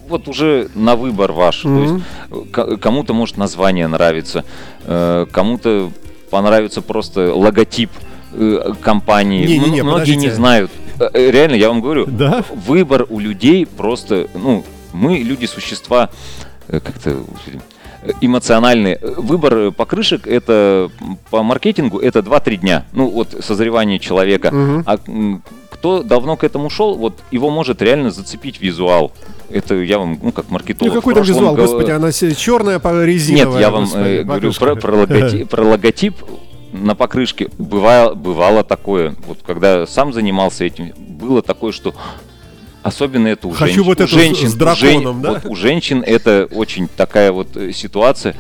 вот 0.08 0.28
уже 0.28 0.68
на 0.74 0.94
выбор 0.96 1.32
ваш. 1.32 1.64
Угу. 1.64 2.02
То 2.52 2.66
есть 2.66 2.80
кому-то 2.80 3.14
может 3.14 3.38
название 3.38 3.88
нравится, 3.88 4.44
э, 4.84 5.26
кому-то 5.32 5.90
понравится 6.30 6.82
просто 6.82 7.34
логотип 7.34 7.90
э, 8.34 8.72
компании. 8.82 9.46
Не, 9.46 9.58
не, 9.58 9.70
не, 9.70 9.82
Многие 9.82 9.92
подождите. 9.92 10.18
не 10.18 10.30
знают. 10.30 10.70
Реально, 11.14 11.54
я 11.54 11.68
вам 11.68 11.80
говорю, 11.80 12.06
да? 12.06 12.44
выбор 12.66 13.06
у 13.08 13.18
людей 13.18 13.64
просто, 13.64 14.28
ну, 14.34 14.64
мы 14.92 15.18
люди 15.18 15.46
существа 15.46 16.10
как-то 16.66 17.24
эмоциональный. 18.20 18.98
Выбор 19.16 19.72
покрышек 19.72 20.26
это 20.26 20.90
по 21.30 21.42
маркетингу 21.42 21.98
это 21.98 22.20
2-3 22.20 22.56
дня. 22.56 22.84
Ну 22.92 23.08
вот 23.08 23.34
созревание 23.40 23.98
человека. 23.98 24.48
Угу. 24.48 24.82
А 24.86 24.98
кто 25.70 26.02
давно 26.02 26.36
к 26.36 26.44
этому 26.44 26.70
шел, 26.70 26.96
вот 26.96 27.14
его 27.30 27.50
может 27.50 27.80
реально 27.82 28.10
зацепить 28.10 28.60
визуал. 28.60 29.12
Это 29.50 29.76
я 29.76 29.98
вам, 29.98 30.18
ну, 30.20 30.32
как 30.32 30.50
маркетолог. 30.50 30.92
Ну, 30.92 31.00
какой 31.00 31.14
там 31.14 31.22
визуал, 31.22 31.54
гов... 31.54 31.66
господи, 31.66 31.90
она 31.90 32.12
черная, 32.12 32.80
резиновая. 33.04 33.52
Нет, 33.52 33.60
я 33.60 33.70
вам 33.70 33.84
господи, 33.84 34.08
э, 34.08 34.22
говорю 34.24 34.52
про, 34.52 34.74
про, 34.74 34.96
логотип, 34.96 35.48
про 35.50 35.62
логотип 35.62 36.16
на 36.72 36.94
покрышке. 36.94 37.48
Бывало, 37.58 38.14
бывало 38.14 38.64
такое, 38.64 39.14
вот 39.26 39.38
когда 39.46 39.86
сам 39.86 40.12
занимался 40.12 40.64
этим, 40.64 40.92
было 40.96 41.42
такое, 41.42 41.72
что 41.72 41.94
Особенно 42.88 43.28
это 43.28 43.48
у 43.48 43.50
Хочу 43.50 43.66
женщин. 43.66 43.82
вот 43.84 44.00
у 44.00 44.04
это 44.04 44.12
женщин, 44.12 44.48
с 44.48 44.54
драконом, 44.54 45.20
у 45.20 45.22
да? 45.22 45.32
Вот 45.34 45.44
у 45.46 45.54
женщин 45.54 46.02
это 46.06 46.48
очень 46.50 46.88
такая 46.88 47.32
вот 47.32 47.56
э, 47.56 47.72
ситуация. 47.72 48.34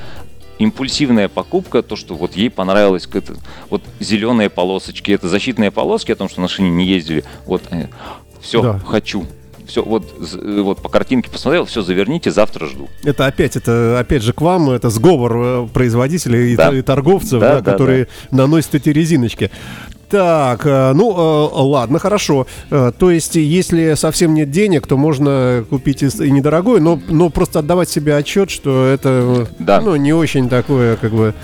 Импульсивная 0.58 1.28
покупка, 1.28 1.82
то, 1.82 1.94
что 1.94 2.14
вот 2.14 2.34
ей 2.34 2.50
понравилось, 2.50 3.08
это, 3.12 3.34
вот 3.70 3.82
зеленые 4.00 4.50
полосочки, 4.50 5.12
это 5.12 5.28
защитные 5.28 5.70
полоски, 5.70 6.10
о 6.10 6.16
том, 6.16 6.28
что 6.28 6.40
на 6.40 6.48
шине 6.48 6.70
не 6.70 6.84
ездили. 6.84 7.24
Вот, 7.46 7.62
э, 7.70 7.86
все, 8.40 8.62
да. 8.62 8.78
хочу 8.80 9.24
все, 9.68 9.82
вот, 9.82 10.04
э, 10.20 10.60
вот 10.62 10.82
по 10.82 10.88
картинке 10.88 11.30
посмотрел, 11.30 11.66
все, 11.66 11.82
заверните, 11.82 12.30
завтра 12.30 12.66
жду. 12.66 12.88
Это 13.04 13.26
опять, 13.26 13.54
это 13.54 14.00
опять 14.00 14.22
же 14.22 14.32
к 14.32 14.40
вам, 14.40 14.70
это 14.70 14.88
сговор 14.90 15.68
производителей 15.68 16.56
да. 16.56 16.74
и, 16.74 16.82
торговцев, 16.82 17.38
да, 17.38 17.60
да, 17.60 17.72
которые 17.72 18.08
да. 18.30 18.38
наносят 18.38 18.74
эти 18.74 18.88
резиночки. 18.88 19.50
Так, 20.08 20.64
э, 20.64 20.92
ну 20.94 21.12
э, 21.12 21.60
ладно, 21.62 21.98
хорошо. 21.98 22.46
Э, 22.70 22.92
то 22.96 23.10
есть, 23.10 23.36
если 23.36 23.94
совсем 23.94 24.32
нет 24.34 24.50
денег, 24.50 24.86
то 24.86 24.96
можно 24.96 25.64
купить 25.68 26.02
и 26.02 26.30
недорогой, 26.30 26.80
но, 26.80 26.98
но 27.08 27.28
просто 27.28 27.58
отдавать 27.58 27.90
себе 27.90 28.16
отчет, 28.16 28.50
что 28.50 28.86
это 28.86 29.46
да. 29.58 29.80
ну, 29.80 29.96
не 29.96 30.14
очень 30.14 30.48
такое, 30.48 30.96
как 30.96 31.12
бы. 31.12 31.34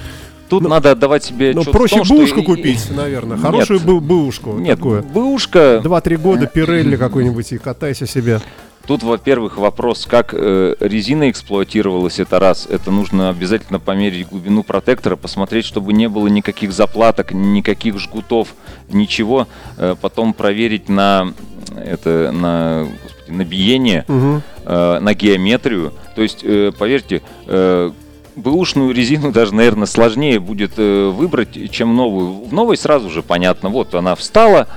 Тут 0.48 0.62
ну, 0.62 0.68
надо 0.68 0.92
отдавать 0.92 1.24
себе 1.24 1.52
Ну, 1.54 1.64
проще 1.64 2.02
том, 2.02 2.16
бэушку 2.16 2.40
что... 2.40 2.54
купить, 2.54 2.90
наверное. 2.94 3.36
Хорошую 3.36 3.80
нет, 3.80 4.02
бэушку. 4.02 4.52
Нет, 4.52 4.76
такую. 4.76 5.02
бэушка... 5.02 5.80
Два-три 5.82 6.16
года 6.16 6.46
Пирелли 6.46 6.96
какой-нибудь 6.96 7.52
и 7.52 7.58
катайся 7.58 8.06
себе. 8.06 8.40
Тут, 8.86 9.02
во-первых, 9.02 9.56
вопрос, 9.56 10.04
как 10.04 10.34
э, 10.34 10.74
резина 10.78 11.30
эксплуатировалась, 11.30 12.18
это 12.18 12.38
раз. 12.38 12.66
Это 12.66 12.90
нужно 12.90 13.30
обязательно 13.30 13.80
померить 13.80 14.28
глубину 14.28 14.62
протектора, 14.62 15.16
посмотреть, 15.16 15.64
чтобы 15.64 15.94
не 15.94 16.08
было 16.08 16.28
никаких 16.28 16.72
заплаток, 16.72 17.32
никаких 17.32 17.98
жгутов, 17.98 18.54
ничего. 18.90 19.48
Э, 19.78 19.94
потом 19.98 20.34
проверить 20.34 20.90
на, 20.90 21.32
это, 21.74 22.30
на, 22.30 22.86
господи, 23.02 23.30
на 23.32 23.44
биение, 23.44 24.04
угу. 24.06 24.42
э, 24.66 24.98
на 25.00 25.14
геометрию. 25.14 25.94
То 26.14 26.20
есть, 26.20 26.40
э, 26.42 26.70
поверьте, 26.78 27.22
э, 27.46 27.90
бэушную 28.36 28.92
резину 28.92 29.32
даже, 29.32 29.54
наверное, 29.54 29.86
сложнее 29.86 30.40
будет 30.40 30.72
э, 30.76 31.08
выбрать, 31.08 31.70
чем 31.70 31.96
новую. 31.96 32.44
В 32.44 32.52
новой 32.52 32.76
сразу 32.76 33.08
же 33.08 33.22
понятно, 33.22 33.70
вот 33.70 33.94
она 33.94 34.14
встала, 34.14 34.68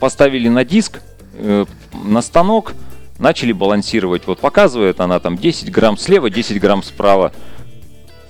поставили 0.00 0.48
на 0.48 0.66
диск, 0.66 1.00
э, 1.34 1.64
на 2.04 2.20
станок, 2.22 2.74
начали 3.18 3.52
балансировать. 3.52 4.26
Вот 4.26 4.38
показывает 4.38 5.00
она 5.00 5.18
там 5.20 5.36
10 5.36 5.70
грамм 5.70 5.96
слева, 5.96 6.30
10 6.30 6.60
грамм 6.60 6.82
справа. 6.82 7.32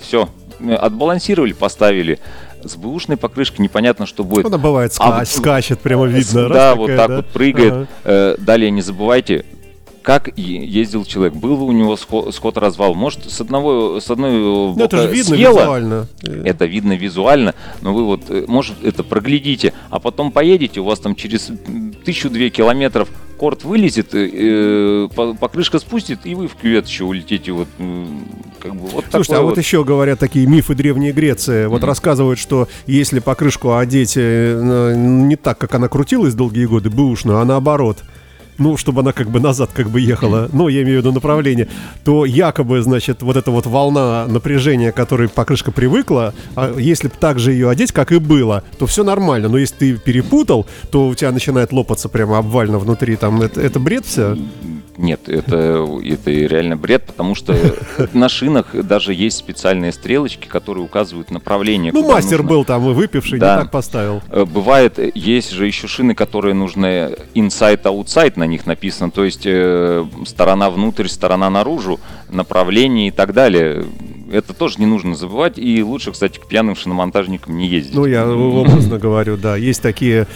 Все, 0.01 0.29
отбалансировали, 0.61 1.53
поставили. 1.53 2.19
С 2.65 2.75
бэушной 2.77 3.17
покрышкой 3.17 3.63
непонятно, 3.63 4.07
что 4.07 4.25
будет. 4.25 4.47
Она 4.47 4.59
бывает 4.59 4.91
ска- 4.93 5.21
а, 5.21 5.25
скачет, 5.25 5.79
прямо 5.81 6.07
видно. 6.07 6.49
Да, 6.49 6.75
вот 6.75 6.89
такая, 6.89 6.99
так 6.99 7.09
да? 7.09 7.17
вот 7.17 7.27
прыгает. 7.29 7.73
Ага. 7.73 7.89
Э, 8.05 8.37
далее 8.39 8.71
не 8.71 8.83
забывайте, 8.83 9.45
как 10.07 10.31
ездил 10.39 11.05
человек, 11.05 11.35
был 11.35 11.65
у 11.65 11.73
него 11.73 11.97
сход, 11.97 12.57
развал, 12.59 12.95
может 12.95 13.29
с 13.29 13.41
одного 13.41 13.99
с 13.99 14.09
одной 14.09 14.31
ну, 14.31 14.73
бока 14.73 14.85
это 14.85 15.03
же 15.03 15.13
видно 15.13 15.35
съело, 15.35 15.59
визуально. 15.59 16.07
это 16.45 16.65
видно 16.65 16.93
визуально, 16.93 17.55
но 17.81 17.93
вы 17.93 18.05
вот 18.05 18.21
э, 18.29 18.45
может 18.47 18.77
это 18.85 19.03
проглядите, 19.03 19.73
а 19.91 19.99
потом 19.99 20.31
поедете, 20.31 20.79
у 20.79 20.85
вас 20.85 21.01
там 21.01 21.17
через 21.17 21.51
тысячу-две 22.05 22.51
километров 22.51 23.09
корт 23.37 23.65
вылезет, 23.65 24.11
э, 24.13 25.09
покрышка 25.41 25.81
спустит, 25.81 26.21
и 26.23 26.37
вы 26.37 26.47
в 26.47 26.55
кювет 26.55 26.87
еще 26.87 27.03
улетите. 27.03 27.51
Вот, 27.51 27.67
как 28.61 28.77
бы, 28.77 28.87
вот 28.87 29.07
Слушайте, 29.11 29.35
а 29.35 29.41
вот, 29.41 29.49
вот 29.49 29.59
еще 29.59 29.83
говорят 29.83 30.21
такие 30.21 30.47
мифы 30.47 30.77
Древней 30.77 31.11
Греции. 31.11 31.67
Вот 31.67 31.83
mm-hmm. 31.83 31.87
рассказывают, 31.87 32.39
что 32.39 32.69
если 32.87 33.19
покрышку 33.19 33.75
одеть 33.75 34.13
э, 34.15 34.95
не 34.97 35.35
так, 35.35 35.59
как 35.59 35.75
она 35.75 35.89
крутилась 35.89 36.35
долгие 36.35 36.67
годы, 36.67 36.91
бэушную, 36.91 37.41
а 37.41 37.45
наоборот– 37.45 37.99
ну, 38.59 38.77
чтобы 38.77 39.01
она 39.01 39.13
как 39.13 39.31
бы 39.31 39.41
назад 39.41 39.71
как 39.73 39.91
бы 39.91 40.01
ехала, 40.01 40.49
ну, 40.53 40.69
я 40.69 40.83
имею 40.83 40.99
в 40.99 41.05
виду 41.05 41.13
направление, 41.13 41.69
то 42.05 42.25
якобы, 42.25 42.83
значит, 42.83 43.23
вот 43.23 43.37
эта 43.37 43.51
вот 43.51 43.67
волна 43.67 44.27
напряжения, 44.27 44.93
которой 44.93 45.29
покрышка 45.29 45.73
привыкла, 45.73 46.35
а 46.55 46.77
если 46.79 47.09
так 47.09 47.39
же 47.39 47.53
ее 47.53 47.69
одеть, 47.69 47.93
как 47.93 48.13
и 48.13 48.19
было, 48.19 48.63
то 48.79 48.87
все 48.87 49.05
нормально. 49.05 49.49
Но 49.49 49.59
если 49.59 49.77
ты 49.77 49.97
перепутал, 49.97 50.67
то 50.91 51.09
у 51.09 51.15
тебя 51.15 51.33
начинает 51.33 51.73
лопаться 51.73 52.09
прямо 52.09 52.39
обвально 52.39 52.79
внутри, 52.79 53.17
там, 53.17 53.43
это, 53.43 53.61
это 53.61 53.81
бред 53.81 54.07
все? 54.07 54.37
Нет, 54.99 55.29
это, 55.29 55.87
это 56.05 56.31
реально 56.31 56.77
бред, 56.77 57.05
потому 57.05 57.35
что 57.35 57.55
на 58.13 58.29
шинах 58.29 58.75
даже 58.75 59.13
есть 59.13 59.37
специальные 59.37 59.93
стрелочки, 59.93 60.47
которые 60.47 60.85
указывают 60.85 61.31
направление. 61.31 61.93
Ну, 61.93 62.07
мастер 62.11 62.39
нужно. 62.39 62.49
был 62.49 62.65
там 62.65 62.91
и 62.91 62.95
выпивший, 62.95 63.39
да. 63.39 63.57
не 63.57 63.63
так 63.63 63.71
поставил. 63.71 64.23
Э, 64.31 64.45
бывает, 64.45 64.99
есть 65.15 65.51
же 65.51 65.67
еще 65.67 65.87
шины, 65.87 66.15
которые 66.15 66.55
нужны 66.55 67.15
inside-outside, 67.35 68.35
на 68.37 68.45
них 68.45 68.67
написано, 68.67 69.11
то 69.11 69.25
есть 69.25 69.43
э, 69.45 70.05
сторона 70.25 70.71
внутрь, 70.71 71.09
сторона 71.09 71.51
наружу, 71.51 72.01
направление 72.31 73.09
и 73.09 73.11
так 73.11 73.33
далее 73.33 73.85
это 74.31 74.53
тоже 74.53 74.77
не 74.79 74.87
нужно 74.87 75.15
забывать. 75.15 75.59
И 75.59 75.83
лучше, 75.83 76.13
кстати, 76.13 76.39
к 76.39 76.47
пьяным 76.47 76.77
шиномонтажникам 76.77 77.57
не 77.57 77.69
ездить. 77.69 77.95
Ну, 77.95 78.07
я 78.07 78.29
образно 78.29 78.99
говорю, 78.99 79.37
да. 79.37 79.57
Есть 79.57 79.83
такие, 79.83 80.27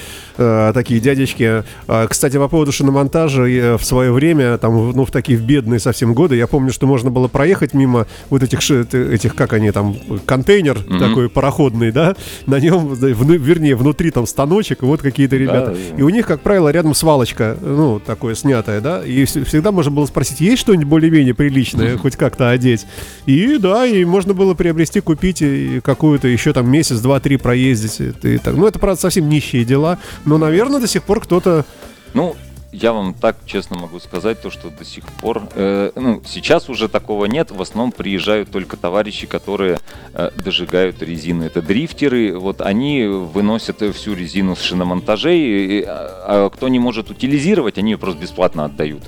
э, 0.40 0.72
такие 0.74 1.00
дядечки. 1.00 1.64
А, 1.86 2.08
кстати, 2.08 2.36
по 2.36 2.48
поводу 2.48 2.72
шиномонтажа, 2.72 3.76
в 3.78 3.84
свое 3.84 4.12
время, 4.12 4.58
там, 4.58 4.92
ну, 4.92 5.04
в 5.04 5.10
такие 5.10 5.38
в 5.38 5.42
бедные 5.42 5.78
совсем 5.78 6.14
годы, 6.14 6.36
я 6.36 6.46
помню, 6.46 6.72
что 6.72 6.86
можно 6.86 7.10
было 7.10 7.28
проехать 7.28 7.74
мимо 7.74 8.06
вот 8.30 8.42
этих, 8.42 8.58
этих 8.70 9.34
как 9.34 9.52
они 9.52 9.70
там, 9.70 9.96
контейнер 10.26 10.78
mm-hmm. 10.78 10.98
такой 10.98 11.28
пароходный, 11.28 11.92
да, 11.92 12.16
на 12.46 12.58
нем, 12.58 12.88
в, 12.88 13.04
вернее, 13.04 13.76
внутри 13.76 14.10
там 14.10 14.26
станочек, 14.26 14.82
вот 14.82 15.02
какие-то 15.02 15.36
ребята. 15.36 15.72
Да, 15.72 15.96
и 15.98 16.02
у 16.02 16.08
них, 16.08 16.26
как 16.26 16.40
правило, 16.40 16.70
рядом 16.70 16.94
свалочка, 16.94 17.56
ну, 17.60 18.00
такое 18.00 18.34
снятое, 18.34 18.80
да, 18.80 19.04
и 19.04 19.24
всегда 19.24 19.72
можно 19.72 19.90
было 19.90 20.06
спросить, 20.06 20.40
есть 20.40 20.62
что-нибудь 20.62 20.86
более-менее 20.86 21.34
приличное, 21.34 21.96
хоть 21.96 22.16
как-то 22.16 22.50
одеть? 22.50 22.86
И 23.26 23.58
да, 23.58 23.86
и 23.86 24.04
можно 24.04 24.34
было 24.34 24.54
приобрести, 24.54 25.00
купить 25.00 25.42
какую-то 25.82 26.28
еще 26.28 26.52
там 26.52 26.70
месяц, 26.70 27.00
два, 27.00 27.20
три 27.20 27.36
проездить. 27.36 28.00
И 28.22 28.38
так. 28.38 28.54
Ну, 28.54 28.66
это, 28.66 28.78
правда, 28.78 29.00
совсем 29.00 29.28
нищие 29.28 29.64
дела, 29.64 29.98
но, 30.30 30.38
наверное, 30.38 30.80
до 30.80 30.86
сих 30.86 31.02
пор 31.02 31.20
кто-то... 31.20 31.64
Ну, 32.14 32.36
я 32.70 32.92
вам 32.92 33.14
так 33.14 33.36
честно 33.46 33.76
могу 33.76 33.98
сказать, 33.98 34.40
то, 34.40 34.48
что 34.48 34.70
до 34.70 34.84
сих 34.84 35.04
пор, 35.04 35.42
э, 35.56 35.90
ну, 35.96 36.22
сейчас 36.24 36.68
уже 36.68 36.88
такого 36.88 37.24
нет, 37.24 37.50
в 37.50 37.60
основном 37.60 37.90
приезжают 37.90 38.48
только 38.48 38.76
товарищи, 38.76 39.26
которые 39.26 39.80
э, 40.14 40.30
дожигают 40.36 41.02
резину. 41.02 41.44
Это 41.44 41.62
дрифтеры, 41.62 42.38
вот 42.38 42.60
они 42.60 43.06
выносят 43.06 43.82
всю 43.96 44.14
резину 44.14 44.54
с 44.54 44.60
шиномонтажей, 44.60 45.40
и, 45.40 45.82
а, 45.82 46.46
а 46.46 46.50
кто 46.50 46.68
не 46.68 46.78
может 46.78 47.10
утилизировать, 47.10 47.76
они 47.78 47.90
ее 47.90 47.98
просто 47.98 48.22
бесплатно 48.22 48.66
отдают. 48.66 49.02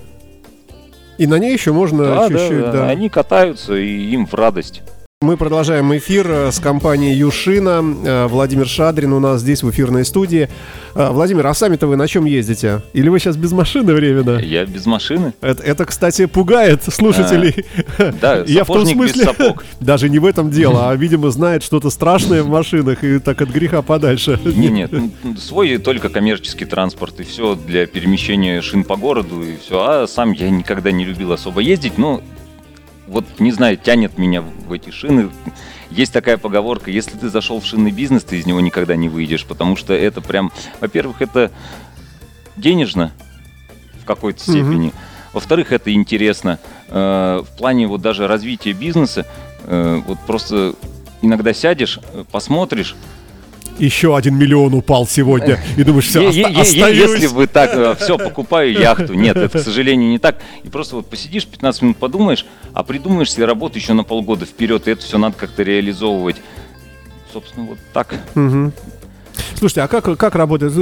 И 1.18 1.28
на 1.28 1.38
ней 1.38 1.52
еще 1.52 1.70
можно 1.70 2.02
Да, 2.04 2.28
чуть-чуть, 2.28 2.60
да, 2.62 2.66
да. 2.66 2.72
да. 2.72 2.88
Они 2.88 3.08
катаются, 3.08 3.76
и 3.76 4.10
им 4.10 4.26
в 4.26 4.34
радость. 4.34 4.82
Мы 5.22 5.36
продолжаем 5.36 5.96
эфир 5.96 6.26
э, 6.28 6.50
с 6.50 6.58
компанией 6.58 7.14
Юшина. 7.14 7.80
Э, 8.04 8.26
Владимир 8.26 8.66
Шадрин 8.66 9.12
у 9.12 9.20
нас 9.20 9.40
здесь 9.40 9.62
в 9.62 9.70
эфирной 9.70 10.04
студии. 10.04 10.48
Э, 10.96 11.10
Владимир, 11.10 11.46
а 11.46 11.54
сами-то 11.54 11.86
вы 11.86 11.94
на 11.94 12.08
чем 12.08 12.24
ездите? 12.24 12.82
Или 12.92 13.08
вы 13.08 13.20
сейчас 13.20 13.36
без 13.36 13.52
машины 13.52 13.94
временно? 13.94 14.40
Я 14.40 14.66
без 14.66 14.84
машины. 14.84 15.32
Это, 15.40 15.62
это, 15.62 15.84
кстати, 15.84 16.26
пугает 16.26 16.82
слушателей. 16.82 17.64
Да, 18.20 18.42
Я 18.48 18.64
в 18.64 18.66
том 18.66 18.84
смысле, 18.84 19.26
сапог. 19.26 19.64
даже 19.80 20.08
не 20.08 20.18
в 20.18 20.26
этом 20.26 20.50
дело, 20.50 20.90
а, 20.90 20.96
видимо, 20.96 21.30
знает 21.30 21.62
что-то 21.62 21.90
страшное 21.90 22.42
в 22.42 22.48
машинах 22.48 23.04
и 23.04 23.20
так 23.20 23.40
от 23.42 23.50
греха 23.50 23.80
подальше. 23.82 24.40
Не, 24.44 24.70
нет, 24.70 24.92
м, 24.92 25.12
свой 25.38 25.78
только 25.78 26.08
коммерческий 26.08 26.64
транспорт 26.64 27.20
и 27.20 27.22
все 27.22 27.54
для 27.54 27.86
перемещения 27.86 28.60
шин 28.60 28.82
по 28.82 28.96
городу 28.96 29.40
и 29.42 29.56
все. 29.56 29.78
А 29.86 30.06
сам 30.08 30.32
я 30.32 30.50
никогда 30.50 30.90
не 30.90 31.04
любил 31.04 31.30
особо 31.30 31.60
ездить, 31.60 31.96
но 31.96 32.22
вот 33.06 33.24
не 33.40 33.52
знаю, 33.52 33.76
тянет 33.76 34.18
меня 34.18 34.42
в 34.42 34.72
эти 34.72 34.90
шины. 34.90 35.30
Есть 35.90 36.12
такая 36.12 36.38
поговорка, 36.38 36.90
если 36.90 37.16
ты 37.18 37.28
зашел 37.28 37.60
в 37.60 37.66
шинный 37.66 37.90
бизнес, 37.90 38.24
ты 38.24 38.38
из 38.38 38.46
него 38.46 38.60
никогда 38.60 38.96
не 38.96 39.08
выйдешь, 39.08 39.44
потому 39.44 39.76
что 39.76 39.92
это 39.92 40.20
прям, 40.20 40.50
во-первых, 40.80 41.20
это 41.20 41.50
денежно 42.56 43.12
в 44.00 44.04
какой-то 44.04 44.40
Мгм. 44.42 44.52
степени. 44.52 44.92
Во-вторых, 45.32 45.72
это 45.72 45.92
интересно. 45.92 46.58
Э, 46.88 47.42
В 47.42 47.56
плане 47.56 47.86
вот 47.86 48.02
даже 48.02 48.26
развития 48.26 48.72
бизнеса, 48.72 49.26
э, 49.64 50.02
вот 50.06 50.18
просто 50.26 50.74
иногда 51.22 51.54
сядешь, 51.54 51.98
э, 52.12 52.24
посмотришь, 52.30 52.94
Еще 53.84 54.16
один 54.16 54.36
миллион 54.36 54.74
упал 54.74 55.06
сегодня. 55.08 55.58
И 55.76 55.82
думаешь, 55.82 56.06
все, 56.06 56.20
е- 56.36 56.42
Если 56.94 57.26
бы 57.34 57.46
так, 57.48 57.98
все, 57.98 58.16
покупаю 58.16 58.72
яхту. 58.72 59.14
Нет, 59.14 59.36
это, 59.36 59.58
к 59.58 59.62
сожалению, 59.62 60.08
не 60.10 60.18
так. 60.18 60.36
И 60.62 60.68
просто 60.68 60.94
вот 60.96 61.10
посидишь 61.10 61.46
15 61.46 61.82
минут, 61.82 61.96
подумаешь, 61.96 62.46
а 62.74 62.84
придумаешь 62.84 63.32
себе 63.32 63.44
работу 63.44 63.78
еще 63.78 63.92
на 63.94 64.04
полгода 64.04 64.46
вперед, 64.46 64.86
и 64.86 64.92
это 64.92 65.02
все 65.02 65.18
надо 65.18 65.34
как-то 65.36 65.64
реализовывать. 65.64 66.36
Собственно, 67.32 67.66
вот 67.66 67.78
так. 67.92 68.14
Слушайте, 69.58 69.82
а 69.82 69.88
как, 69.88 70.04
как 70.18 70.34
работает? 70.34 70.72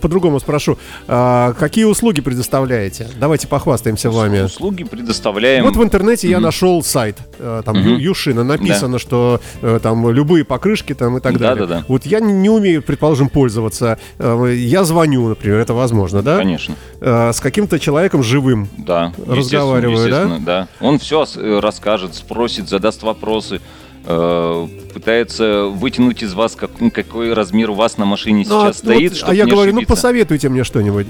По-другому 0.00 0.40
спрошу. 0.40 0.78
А, 1.08 1.52
какие 1.54 1.84
услуги 1.84 2.20
предоставляете? 2.20 3.08
Давайте 3.18 3.46
похвастаемся 3.48 4.10
вами. 4.10 4.40
Услуги 4.42 4.84
предоставляем. 4.84 5.64
Вот 5.64 5.76
в 5.76 5.82
интернете 5.82 6.28
я 6.28 6.36
Мгм. 6.36 6.44
нашел 6.44 6.82
сайт, 6.82 7.18
э, 7.38 7.62
там. 7.64 7.76
Ю- 7.76 7.98
Юшина, 7.98 8.44
написано, 8.44 8.98
что 8.98 9.40
э, 9.62 9.80
там 9.82 10.08
любые 10.10 10.44
покрышки 10.44 10.94
там 10.94 11.18
и 11.18 11.20
так 11.20 11.38
далее. 11.38 11.66
Да-да-да. 11.66 11.84
Вот 11.88 12.06
я 12.06 12.20
не, 12.20 12.48
умею, 12.50 12.82
предположим, 12.82 13.28
пользоваться. 13.28 13.98
Э, 14.18 14.52
Я 14.54 14.84
звоню, 14.84 15.28
например, 15.28 15.58
это 15.58 15.74
возможно, 15.74 16.22
да? 16.22 16.38
Конечно. 16.38 16.74
С 17.00 17.40
каким-то 17.40 17.78
человеком 17.78 18.22
живым. 18.22 18.68
Да. 18.78 19.06
естественно, 19.16 19.36
Разговариваю, 19.36 19.96
да? 19.98 20.02
естественно, 20.04 20.40
да? 20.44 20.68
Он 20.80 20.98
все 20.98 21.26
расскажет, 21.60 22.14
спросит, 22.14 22.68
задаст 22.68 23.02
вопросы. 23.02 23.60
Э, 24.06 24.68
Пытается 24.92 25.64
вытянуть 25.64 26.22
из 26.22 26.34
вас, 26.34 26.54
как- 26.54 26.70
ну, 26.80 26.90
какой 26.90 27.32
размер 27.32 27.70
у 27.70 27.74
вас 27.74 27.98
на 27.98 28.04
машине 28.04 28.44
Ну, 28.48 28.60
а 28.60 28.66
сейчас 28.66 28.78
стоит, 28.78 29.12
вот, 29.20 29.28
а 29.30 29.34
я 29.34 29.44
говорю, 29.44 29.72
ну 29.72 29.78
ошибиться. 29.78 29.94
посоветуйте 29.94 30.48
мне 30.48 30.62
что-нибудь. 30.62 31.06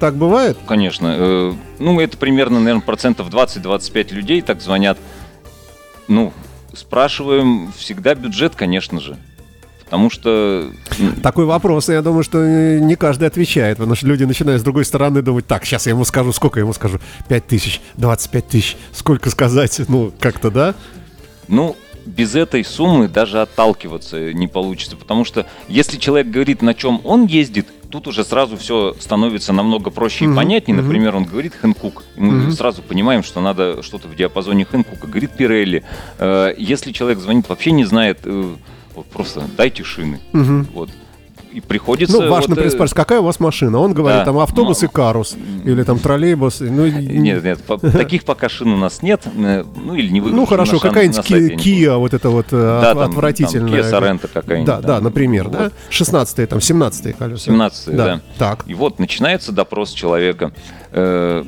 Так 0.00 0.14
бывает? 0.16 0.58
Конечно. 0.66 1.14
э, 1.18 1.52
Ну, 1.78 2.00
это 2.00 2.16
примерно, 2.16 2.58
наверное, 2.58 2.82
процентов 2.82 3.28
20-25 3.30 4.12
людей 4.12 4.42
так 4.42 4.60
звонят. 4.60 4.98
Ну, 6.08 6.32
спрашиваем 6.74 7.72
всегда 7.76 8.14
бюджет, 8.14 8.54
конечно 8.56 9.00
же. 9.00 9.16
Потому 9.84 10.10
что... 10.10 10.68
Такой 11.22 11.44
вопрос, 11.44 11.88
я 11.88 12.02
думаю, 12.02 12.24
что 12.24 12.38
э, 12.42 12.80
не 12.80 12.96
каждый 12.96 13.28
отвечает, 13.28 13.76
потому 13.78 13.94
что 13.94 14.06
люди 14.08 14.24
начинают 14.24 14.60
с 14.60 14.64
другой 14.64 14.84
стороны 14.84 15.22
думать, 15.22 15.46
так, 15.46 15.64
сейчас 15.64 15.86
я 15.86 15.90
ему 15.92 16.04
скажу, 16.04 16.32
сколько 16.32 16.58
я 16.58 16.64
ему 16.64 16.72
скажу? 16.72 16.98
5 17.28 17.46
тысяч, 17.46 17.80
25 17.96 18.48
тысяч, 18.48 18.76
сколько 18.92 19.30
сказать? 19.30 19.80
Ну, 19.86 20.12
как-то, 20.18 20.50
да? 20.50 20.74
Ну, 21.46 21.76
без 22.06 22.34
этой 22.34 22.64
суммы 22.64 23.08
даже 23.08 23.42
отталкиваться 23.42 24.32
не 24.32 24.46
получится. 24.48 24.96
Потому 24.96 25.24
что 25.24 25.46
если 25.68 25.98
человек 25.98 26.28
говорит, 26.28 26.62
на 26.62 26.72
чем 26.74 27.00
он 27.04 27.26
ездит, 27.26 27.66
тут 27.90 28.06
уже 28.06 28.24
сразу 28.24 28.56
все 28.56 28.94
становится 28.98 29.52
намного 29.52 29.90
проще 29.90 30.24
Мгм, 30.24 30.32
и 30.32 30.36
понятнее. 30.36 30.76
Например, 30.80 31.16
он 31.16 31.24
говорит 31.24 31.54
Хэнкук. 31.54 32.04
и 32.16 32.20
Мы 32.20 32.32
Мгм. 32.32 32.52
сразу 32.52 32.82
понимаем, 32.82 33.22
что 33.22 33.40
надо 33.40 33.82
что-то 33.82 34.08
в 34.08 34.14
диапазоне 34.16 34.64
Хэнкука. 34.64 35.06
Говорит 35.06 35.32
Пирелли. 35.32 35.82
Э, 36.18 36.54
Если 36.56 36.92
человек 36.92 37.18
звонит, 37.18 37.48
вообще 37.48 37.72
не 37.72 37.84
знает, 37.84 38.20
э, 38.24 38.54
вот 38.94 39.06
просто 39.06 39.42
дайте 39.56 39.82
шины. 39.84 40.20
Мгм. 40.32 40.68
Вот. 40.74 40.90
И 41.56 41.60
приходится... 41.62 42.20
Ну, 42.20 42.28
важно 42.28 42.54
вот, 42.54 42.62
э, 42.66 42.68
спрашивать, 42.68 42.92
какая 42.98 43.20
у 43.20 43.22
вас 43.22 43.40
машина? 43.40 43.78
Он 43.78 43.94
говорит, 43.94 44.20
да. 44.20 44.24
там 44.26 44.38
автобус 44.40 44.82
и 44.82 44.86
М- 44.86 44.92
карус, 44.92 45.36
или 45.64 45.84
там 45.84 45.98
троллейбус. 45.98 46.60
Ну, 46.60 46.84
и- 46.84 46.90
Нет, 46.90 47.42
нет, 47.42 47.60
таких 47.94 48.24
пока 48.24 48.50
шин 48.50 48.74
у 48.74 48.76
нас 48.76 49.00
нет. 49.00 49.22
э, 49.24 49.64
Ну, 49.74 49.94
или 49.94 50.10
не 50.10 50.20
ну 50.20 50.44
хорошо, 50.44 50.78
какая-нибудь 50.78 51.16
Kia, 51.26 51.96
вот 51.96 52.12
это 52.12 52.28
вот 52.28 52.48
э, 52.50 52.80
Да, 52.82 52.90
отвратительная. 52.90 53.82
Kia 53.82 53.90
Sorento 53.90 54.28
какая-нибудь. 54.30 54.66
Да, 54.66 54.82
да, 54.82 55.00
например, 55.00 55.48
да? 55.48 55.58
Вот. 55.64 55.72
16 55.88 56.46
там, 56.46 56.60
17 56.60 57.16
колеса. 57.16 57.44
17 57.46 57.96
да. 57.96 58.20
Так. 58.36 58.64
И 58.66 58.74
вот 58.74 58.98
начинается 58.98 59.50
допрос 59.50 59.92
человека. 59.92 60.52
Э, 60.92 61.42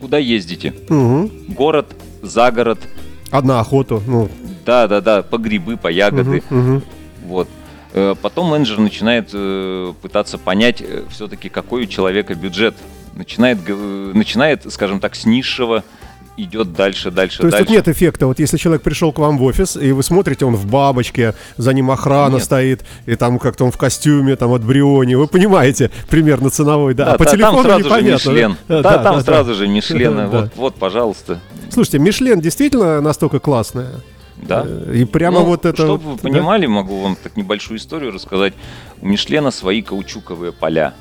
Куда 0.00 0.16
ездите? 0.16 0.72
Город, 1.48 1.94
за 2.22 2.50
город, 2.50 2.78
Одна 3.30 3.60
охоту, 3.60 4.02
ну. 4.06 4.30
да, 4.64 4.88
да, 4.88 5.02
да, 5.02 5.22
по 5.22 5.36
грибы, 5.36 5.76
по 5.76 5.88
ягоды. 5.88 6.42
мгм, 6.48 6.58
мгм. 6.58 6.82
Вот. 7.26 7.48
Э, 7.96 8.14
Потом 8.20 8.46
менеджер 8.50 8.78
начинает 8.78 9.30
э, 9.32 9.92
пытаться 10.02 10.38
понять 10.38 10.82
все-таки, 11.10 11.48
какой 11.48 11.82
у 11.84 11.86
человека 11.86 12.34
бюджет. 12.34 12.74
Начинает, 13.14 13.58
начинает, 14.14 14.70
скажем 14.70 15.00
так, 15.00 15.14
с 15.16 15.24
низшего, 15.24 15.82
идет 16.36 16.74
дальше, 16.74 17.10
дальше, 17.10 17.38
То 17.38 17.46
есть 17.46 17.56
дальше. 17.56 17.66
тут 17.66 17.74
нет 17.74 17.88
эффекта. 17.88 18.26
Вот 18.26 18.38
если 18.38 18.58
человек 18.58 18.82
пришел 18.82 19.10
к 19.10 19.18
вам 19.18 19.38
в 19.38 19.42
офис, 19.44 19.74
и 19.78 19.92
вы 19.92 20.02
смотрите, 20.02 20.44
он 20.44 20.54
в 20.54 20.66
бабочке, 20.66 21.32
за 21.56 21.72
ним 21.72 21.90
охрана 21.90 22.34
Нет. 22.34 22.44
стоит, 22.44 22.84
и 23.06 23.14
там 23.16 23.38
как-то 23.38 23.64
он 23.64 23.70
в 23.72 23.78
костюме, 23.78 24.36
там 24.36 24.52
от 24.52 24.62
Бриони, 24.62 25.14
вы 25.14 25.28
понимаете, 25.28 25.90
примерно 26.10 26.50
ценовой, 26.50 26.92
да. 26.92 27.14
а 27.14 27.16
по 27.16 27.24
та- 27.24 27.30
телефону 27.32 27.62
там 27.62 27.80
сразу 27.82 27.84
непонятно. 27.86 28.18
же 28.18 28.30
Мишлен. 28.30 28.56
да? 28.68 28.82
Да, 28.82 28.90
Да, 28.98 29.02
там 29.02 29.16
да, 29.16 29.22
сразу 29.22 29.50
да. 29.52 29.54
же 29.56 29.66
Мишлен. 29.68 30.14
Да. 30.16 30.26
Вот, 30.26 30.50
вот, 30.56 30.74
пожалуйста. 30.74 31.40
Слушайте, 31.70 32.00
Мишлен 32.00 32.40
действительно 32.42 33.00
настолько 33.00 33.38
классная? 33.38 33.92
Да. 34.36 34.64
Э, 34.66 34.92
И 34.94 35.04
прямо 35.04 35.40
Ну, 35.40 35.46
вот 35.46 35.64
это... 35.64 35.82
Чтобы 35.82 36.10
вы 36.10 36.16
да? 36.16 36.22
понимали, 36.22 36.66
могу 36.66 37.00
вам 37.00 37.16
так 37.16 37.36
небольшую 37.36 37.78
историю 37.78 38.12
рассказать. 38.12 38.54
У 39.00 39.06
Мишлена 39.06 39.50
свои 39.50 39.82
каучуковые 39.82 40.52
поля. 40.52 40.94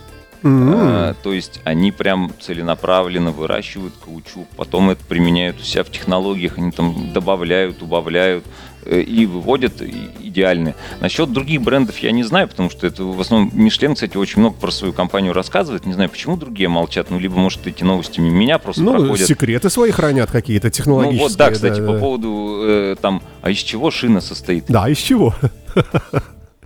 М. 0.43 0.73
А, 0.75 1.13
то 1.23 1.33
есть 1.33 1.59
они 1.63 1.91
прям 1.91 2.31
целенаправленно 2.39 3.31
выращивают 3.31 3.95
каучук, 4.03 4.47
потом 4.55 4.91
это 4.91 5.03
применяют 5.03 5.59
у 5.59 5.63
себя 5.63 5.83
в 5.83 5.89
технологиях, 5.89 6.59
они 6.59 6.71
там 6.71 7.11
добавляют, 7.13 7.81
убавляют 7.81 8.45
и 8.85 9.25
выводят 9.25 9.81
идеальные. 9.81 10.75
Насчет 10.99 11.31
других 11.31 11.61
брендов 11.61 11.97
я 11.99 12.11
не 12.11 12.23
знаю, 12.23 12.47
потому 12.47 12.69
что 12.69 12.85
это 12.87 13.03
в 13.03 13.19
основном 13.19 13.51
Мишлен, 13.53 13.95
кстати, 13.95 14.17
очень 14.17 14.39
много 14.41 14.55
про 14.55 14.71
свою 14.71 14.93
компанию 14.93 15.33
рассказывает. 15.33 15.85
Не 15.85 15.93
знаю, 15.93 16.09
почему 16.09 16.37
другие 16.37 16.69
молчат, 16.69 17.09
ну 17.09 17.19
либо, 17.19 17.35
может, 17.35 17.65
эти 17.67 17.83
новости 17.83 18.19
мимо 18.19 18.35
меня 18.35 18.57
просто 18.59 18.83
Ну, 18.83 18.91
проходят. 18.91 19.27
секреты 19.27 19.69
свои 19.69 19.91
хранят 19.91 20.29
какие-то 20.31 20.67
Ну 20.67 20.71
технологические. 20.71 21.27
вот, 21.29 21.37
да, 21.37 21.51
кстати, 21.51 21.79
да, 21.79 21.87
по 21.87 21.93
да. 21.93 21.99
поводу 21.99 22.61
э, 22.63 22.95
там, 23.01 23.21
а 23.41 23.49
из 23.49 23.57
чего 23.57 23.91
шина 23.91 24.21
состоит? 24.21 24.65
Да, 24.67 24.87
из 24.89 24.97
чего? 24.97 25.33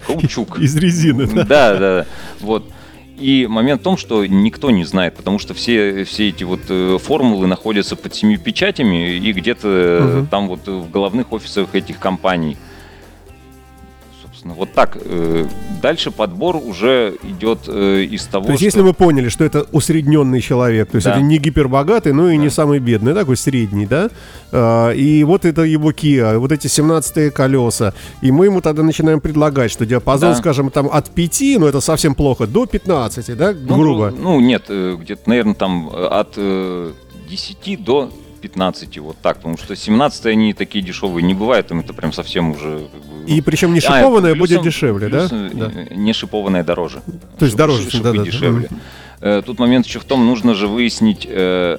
Каучук. 0.05 0.60
Из 0.60 0.75
резины, 0.77 1.27
да. 1.27 1.43
Да, 1.43 1.73
да, 1.73 1.79
да. 1.79 2.05
Вот. 2.39 2.63
И 3.19 3.47
момент 3.47 3.82
в 3.82 3.84
том, 3.84 3.97
что 3.97 4.25
никто 4.25 4.71
не 4.71 4.86
знает, 4.86 5.15
потому 5.15 5.39
что 5.39 5.53
все, 5.53 6.05
все 6.05 6.29
эти 6.29 6.43
вот 6.45 6.62
э, 6.69 6.97
формулы 7.03 7.47
находятся 7.47 7.95
под 7.95 8.15
семью 8.15 8.39
печатями 8.39 9.15
и 9.17 9.34
где-то 9.34 9.99
Мгм. 10.01 10.27
там 10.27 10.47
вот 10.47 10.65
в 10.67 10.89
головных 10.89 11.32
офисах 11.34 11.75
этих 11.75 11.99
компаний. 11.99 12.55
Собственно, 14.39 14.54
вот 14.54 14.71
так. 14.73 14.97
э, 15.04 15.45
Дальше 15.82 16.12
подбор 16.12 16.56
уже 16.56 17.15
идет 17.23 17.60
э, 17.67 18.04
из 18.04 18.25
того, 18.25 18.45
То 18.45 18.52
есть, 18.52 18.62
что... 18.62 18.65
если 18.65 18.82
мы 18.82 18.93
поняли, 18.93 19.28
что 19.28 19.43
это 19.43 19.65
усредненный 19.73 20.39
человек, 20.41 20.89
то 20.91 20.95
есть 20.95 21.06
Да. 21.06 21.12
это 21.12 21.21
не 21.21 21.38
гипербогатый, 21.39 22.13
но 22.13 22.30
и 22.30 22.38
не 22.38 22.47
Да. 22.47 22.54
самый 22.54 22.80
бедный, 22.80 23.13
такой 23.13 23.36
средний, 23.36 23.86
да? 23.86 24.10
А, 24.52 24.91
И 24.91 25.23
вот 25.25 25.43
это 25.45 25.63
его 25.63 25.91
Kia, 25.91 26.38
вот 26.38 26.52
эти 26.54 26.67
17 26.67 27.34
колеса. 27.34 27.93
И 28.21 28.32
мы 28.32 28.45
ему 28.45 28.62
тогда 28.62 28.82
начинаем 28.84 29.19
предлагать, 29.19 29.71
что 29.71 29.86
диапазон, 29.86 30.32
Да. 30.32 30.36
скажем, 30.38 30.69
там 30.69 30.88
от 30.91 31.10
5, 31.10 31.58
ну 31.60 31.67
это 31.67 31.82
совсем 31.82 32.15
плохо, 32.15 32.47
до 32.47 32.65
15, 32.65 33.36
да, 33.36 33.54
Ну, 33.54 33.78
грубо. 33.78 34.13
Ну, 34.17 34.39
нет, 34.39 34.65
э, 34.69 34.95
где-то, 35.02 35.30
наверное, 35.30 35.56
там 35.56 35.89
от 35.93 36.34
э, 36.38 36.91
10 37.30 37.75
до 37.84 38.10
15, 38.39 38.97
вот 38.99 39.17
так, 39.21 39.38
потому 39.38 39.58
что 39.58 39.75
17 39.75 40.25
они 40.28 40.54
такие 40.54 40.84
дешевые 40.84 41.23
не 41.23 41.34
бывают, 41.34 41.67
там 41.67 41.80
это 41.82 41.93
прям 41.93 42.12
совсем 42.13 42.52
уже... 42.52 42.88
как 42.91 43.02
бы, 43.06 43.30
И 43.32 43.41
причем 43.41 43.73
не 43.73 43.80
А, 43.80 43.82
шипованное 43.82 44.34
плюсом- 44.34 44.39
будет 44.39 44.62
дешевле, 44.63 45.08
да? 45.10 45.28
плюс, 45.28 45.32
э, 45.32 45.49
Да. 45.54 45.71
э, 45.75 45.93
Не 45.95 46.13
шипованное 46.13 46.63
дороже. 46.63 47.02
То 47.38 47.45
есть 47.45 47.54
Шип- 47.56 47.58
дороже, 47.58 47.84
шип- 47.84 47.91
шипы 47.91 48.04
да-да-да. 48.04 48.23
дешевле. 48.25 48.69
Э, 49.21 49.41
Тут 49.45 49.60
момент 49.60 49.86
еще 49.86 49.99
в 49.99 50.06
том, 50.06 50.25
нужно 50.25 50.54
же 50.56 50.67
выяснить, 50.67 51.28
э, 51.30 51.78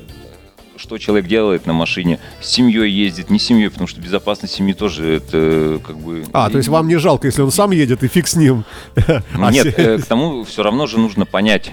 что 0.77 0.96
человек 0.99 1.27
делает 1.27 1.66
на 1.66 1.73
машине. 1.75 2.18
С 2.40 2.49
семьей 2.49 2.90
ездит, 2.90 3.29
не 3.31 3.38
с 3.38 3.42
семьей, 3.44 3.68
потому 3.70 3.87
что 3.87 4.01
безопасность 4.01 4.55
семьи 4.55 4.73
тоже 4.73 5.14
это 5.16 5.79
как 5.87 5.99
бы... 5.99 6.25
А, 6.33 6.49
то 6.49 6.57
есть 6.57 6.68
вам 6.70 6.88
не 6.88 6.96
жалко, 6.96 7.27
если 7.27 7.42
он 7.42 7.51
сам 7.51 7.70
едет, 7.73 8.03
и 8.03 8.09
фиг 8.09 8.27
с 8.27 8.35
ним. 8.37 8.64
А 9.07 9.51
Нет, 9.53 9.79
э, 9.79 9.99
к 9.99 10.07
тому 10.07 10.42
все 10.44 10.62
равно 10.62 10.87
же 10.87 10.99
нужно 10.99 11.27
понять. 11.27 11.70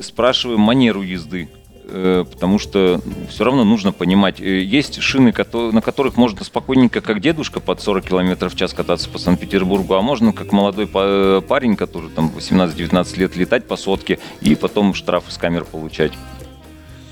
Спрашиваем 0.00 0.60
манеру 0.60 1.02
езды. 1.02 1.48
Э, 1.84 2.24
потому 2.30 2.58
что 2.58 3.00
все 3.28 3.44
равно 3.44 3.64
нужно 3.64 3.92
понимать, 3.92 4.40
э, 4.40 4.62
есть 4.62 5.00
шины, 5.02 5.34
на 5.72 5.80
которых 5.80 6.16
можно 6.16 6.44
спокойненько, 6.44 7.00
как 7.00 7.20
дедушка, 7.20 7.60
под 7.60 7.80
40 7.80 8.04
км 8.04 8.48
в 8.48 8.54
час 8.54 8.72
кататься 8.72 9.08
по 9.08 9.18
Санкт-Петербургу, 9.18 9.94
а 9.94 10.02
можно, 10.02 10.32
как 10.32 10.52
молодой 10.52 10.88
э, 10.92 11.42
парень, 11.46 11.76
который 11.76 12.10
там 12.10 12.32
18-19 12.36 13.18
лет, 13.18 13.36
летать 13.36 13.66
по 13.66 13.76
сотке 13.76 14.20
и 14.40 14.54
потом 14.54 14.94
штраф 14.94 15.28
из 15.28 15.36
камер 15.38 15.64
получать. 15.64 16.12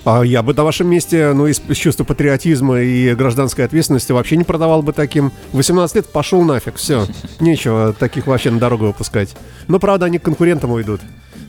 А 0.05 0.23
я 0.23 0.43
бы 0.43 0.55
на 0.55 0.65
вашем 0.65 0.89
месте, 0.89 1.33
ну, 1.35 1.47
из, 1.47 1.61
из 1.69 1.77
чувства 1.77 2.05
патриотизма 2.05 2.81
и 2.81 3.15
гражданской 3.15 3.67
ответственности 3.67 4.13
вообще 4.13 4.37
не 4.37 4.45
продавал 4.45 4.83
бы 4.83 4.93
таким. 4.93 5.31
18 5.53 5.97
лет 5.97 6.07
пошел 6.07 6.43
нафиг, 6.43 6.77
все. 6.77 7.07
Нечего 7.41 7.93
таких 7.93 8.27
вообще 8.27 8.51
на 8.51 8.59
дорогу 8.59 8.87
выпускать. 8.87 9.37
Но, 9.69 9.79
правда, 9.79 10.07
они 10.07 10.19
к 10.19 10.23
конкурентам 10.23 10.71
уйдут. 10.71 11.01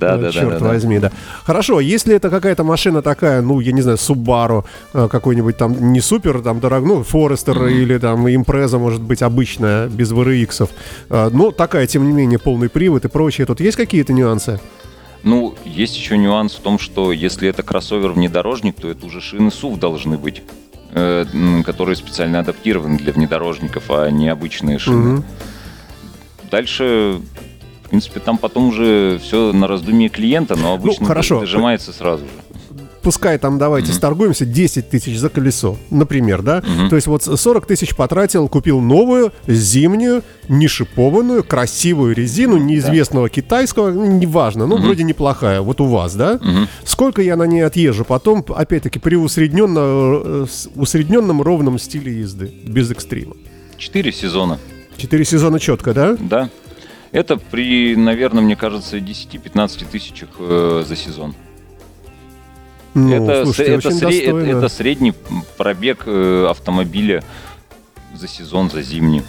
Да, 0.01 0.17
да, 0.17 0.31
Черт 0.31 0.57
да, 0.57 0.67
возьми, 0.67 0.97
да. 0.97 1.09
да. 1.09 1.15
Хорошо, 1.43 1.79
если 1.79 2.15
это 2.15 2.31
какая-то 2.31 2.63
машина 2.63 3.03
такая, 3.03 3.41
ну, 3.41 3.59
я 3.59 3.71
не 3.71 3.81
знаю, 3.81 3.97
Subaru, 3.97 4.65
э, 4.93 5.07
какой-нибудь 5.07 5.57
там 5.57 5.93
не 5.93 6.01
супер, 6.01 6.41
там, 6.41 6.59
дорог, 6.59 6.83
ну, 6.83 7.01
Forester 7.01 7.53
mm-hmm. 7.53 7.71
или 7.71 7.97
там 7.99 8.25
Impreza, 8.25 8.79
может 8.79 9.01
быть, 9.01 9.21
обычная, 9.21 9.87
без 9.87 10.11
VRX. 10.11 10.69
Э, 11.09 11.29
но 11.31 11.51
такая, 11.51 11.85
тем 11.85 12.07
не 12.07 12.13
менее, 12.13 12.39
полный 12.39 12.67
привод 12.67 13.05
и 13.05 13.09
прочее. 13.09 13.45
Тут 13.45 13.59
есть 13.59 13.77
какие-то 13.77 14.11
нюансы? 14.11 14.59
Ну, 15.23 15.53
есть 15.65 15.95
еще 15.95 16.17
нюанс 16.17 16.55
в 16.55 16.61
том, 16.61 16.79
что 16.79 17.11
если 17.11 17.47
это 17.47 17.61
кроссовер-внедорожник, 17.61 18.77
то 18.81 18.89
это 18.89 19.05
уже 19.05 19.21
шины 19.21 19.49
SUV 19.49 19.77
должны 19.77 20.17
быть, 20.17 20.41
э, 20.93 21.25
которые 21.63 21.95
специально 21.95 22.39
адаптированы 22.39 22.97
для 22.97 23.13
внедорожников, 23.13 23.83
а 23.89 24.09
не 24.09 24.29
обычные 24.29 24.79
шины. 24.79 25.19
Mm-hmm. 25.19 25.23
Дальше 26.49 27.21
принципе, 27.91 28.19
там 28.19 28.37
потом 28.37 28.69
уже 28.69 29.19
все 29.21 29.51
на 29.53 29.67
раздумье 29.67 30.09
клиента, 30.09 30.55
но 30.55 30.69
ну, 30.69 30.73
обычно 30.73 31.03
ну, 31.03 31.07
хорошо. 31.07 31.41
дожимается 31.41 31.93
сразу 31.93 32.25
же 32.25 32.31
пускай 33.01 33.37
там 33.37 33.57
давайте 33.57 33.91
mm-hmm. 33.91 33.95
сторгуемся 33.95 34.45
10 34.45 34.89
тысяч 34.89 35.17
за 35.17 35.29
колесо, 35.29 35.77
например, 35.89 36.41
да? 36.41 36.59
Mm-hmm. 36.59 36.89
То 36.89 36.95
есть 36.95 37.07
вот 37.07 37.23
40 37.23 37.65
тысяч 37.65 37.95
потратил, 37.95 38.47
купил 38.47 38.79
новую, 38.79 39.33
зимнюю, 39.47 40.23
не 40.47 40.67
шипованную, 40.67 41.43
красивую 41.43 42.15
резину 42.15 42.57
неизвестного 42.57 43.27
да. 43.27 43.33
китайского, 43.33 43.91
ну, 43.91 44.05
неважно, 44.05 44.67
ну 44.67 44.77
mm-hmm. 44.77 44.81
вроде 44.81 45.03
неплохая, 45.03 45.61
вот 45.61 45.81
у 45.81 45.85
вас, 45.85 46.15
да? 46.15 46.35
Mm-hmm. 46.35 46.67
Сколько 46.83 47.21
я 47.21 47.35
на 47.35 47.43
ней 47.43 47.61
отъезжу 47.61 48.05
потом, 48.05 48.45
опять-таки, 48.47 48.99
при 48.99 49.15
усредненном, 49.15 50.43
э, 50.43 50.45
усредненном 50.75 51.41
ровном 51.41 51.79
стиле 51.79 52.19
езды, 52.19 52.51
без 52.65 52.91
экстрима? 52.91 53.35
Четыре 53.77 54.11
сезона. 54.11 54.59
Четыре 54.97 55.25
сезона 55.25 55.59
четко, 55.59 55.93
да? 55.93 56.15
Да. 56.19 56.49
Это 57.11 57.37
при, 57.37 57.95
наверное, 57.95 58.41
мне 58.41 58.55
кажется, 58.55 58.97
10-15 58.97 59.85
тысячах 59.91 60.29
э, 60.39 60.83
за 60.87 60.95
сезон. 60.95 61.35
Ну, 62.93 63.13
это, 63.13 63.45
слушайте, 63.45 63.73
это, 63.75 63.89
сре- 63.89 64.21
это, 64.23 64.57
это 64.57 64.69
средний 64.69 65.13
пробег 65.57 66.03
э, 66.05 66.47
автомобиля 66.49 67.23
за 68.15 68.27
сезон, 68.27 68.69
за 68.69 68.81
зимний. 68.81 69.23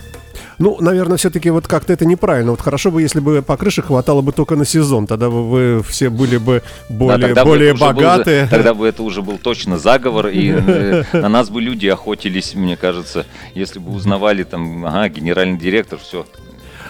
Ну, 0.59 0.77
наверное, 0.81 1.17
все-таки 1.17 1.51
вот 1.51 1.67
как-то 1.67 1.93
это 1.93 2.05
неправильно. 2.05 2.53
Вот 2.53 2.61
хорошо 2.61 2.93
бы, 2.93 3.03
если 3.03 3.19
бы 3.19 3.43
по 3.43 3.57
крыше 3.57 3.83
хватало 3.83 4.21
бы 4.21 4.33
только 4.33 4.55
на 4.55 4.65
сезон, 4.65 5.07
тогда 5.09 5.29
бы 5.29 5.49
вы 5.49 5.83
все 5.83 6.09
были 6.09 6.37
бы 6.37 6.63
более, 6.89 7.35
да, 7.35 7.45
более 7.45 7.75
богатые. 7.75 8.45
Бы, 8.45 8.51
тогда 8.51 8.75
бы 8.75 8.87
это 8.87 9.03
уже 9.03 9.23
был 9.23 9.39
точно 9.39 9.79
заговор, 9.79 10.29
и 10.29 10.53
э, 10.55 11.05
на 11.15 11.29
нас 11.29 11.51
бы 11.51 11.61
люди 11.61 11.89
охотились, 11.89 12.55
мне 12.55 12.77
кажется, 12.77 13.27
если 13.55 13.81
бы 13.81 13.93
узнавали 13.93 14.45
там, 14.45 14.85
ага, 14.87 15.09
генеральный 15.09 15.59
директор, 15.59 15.99
все, 15.99 16.27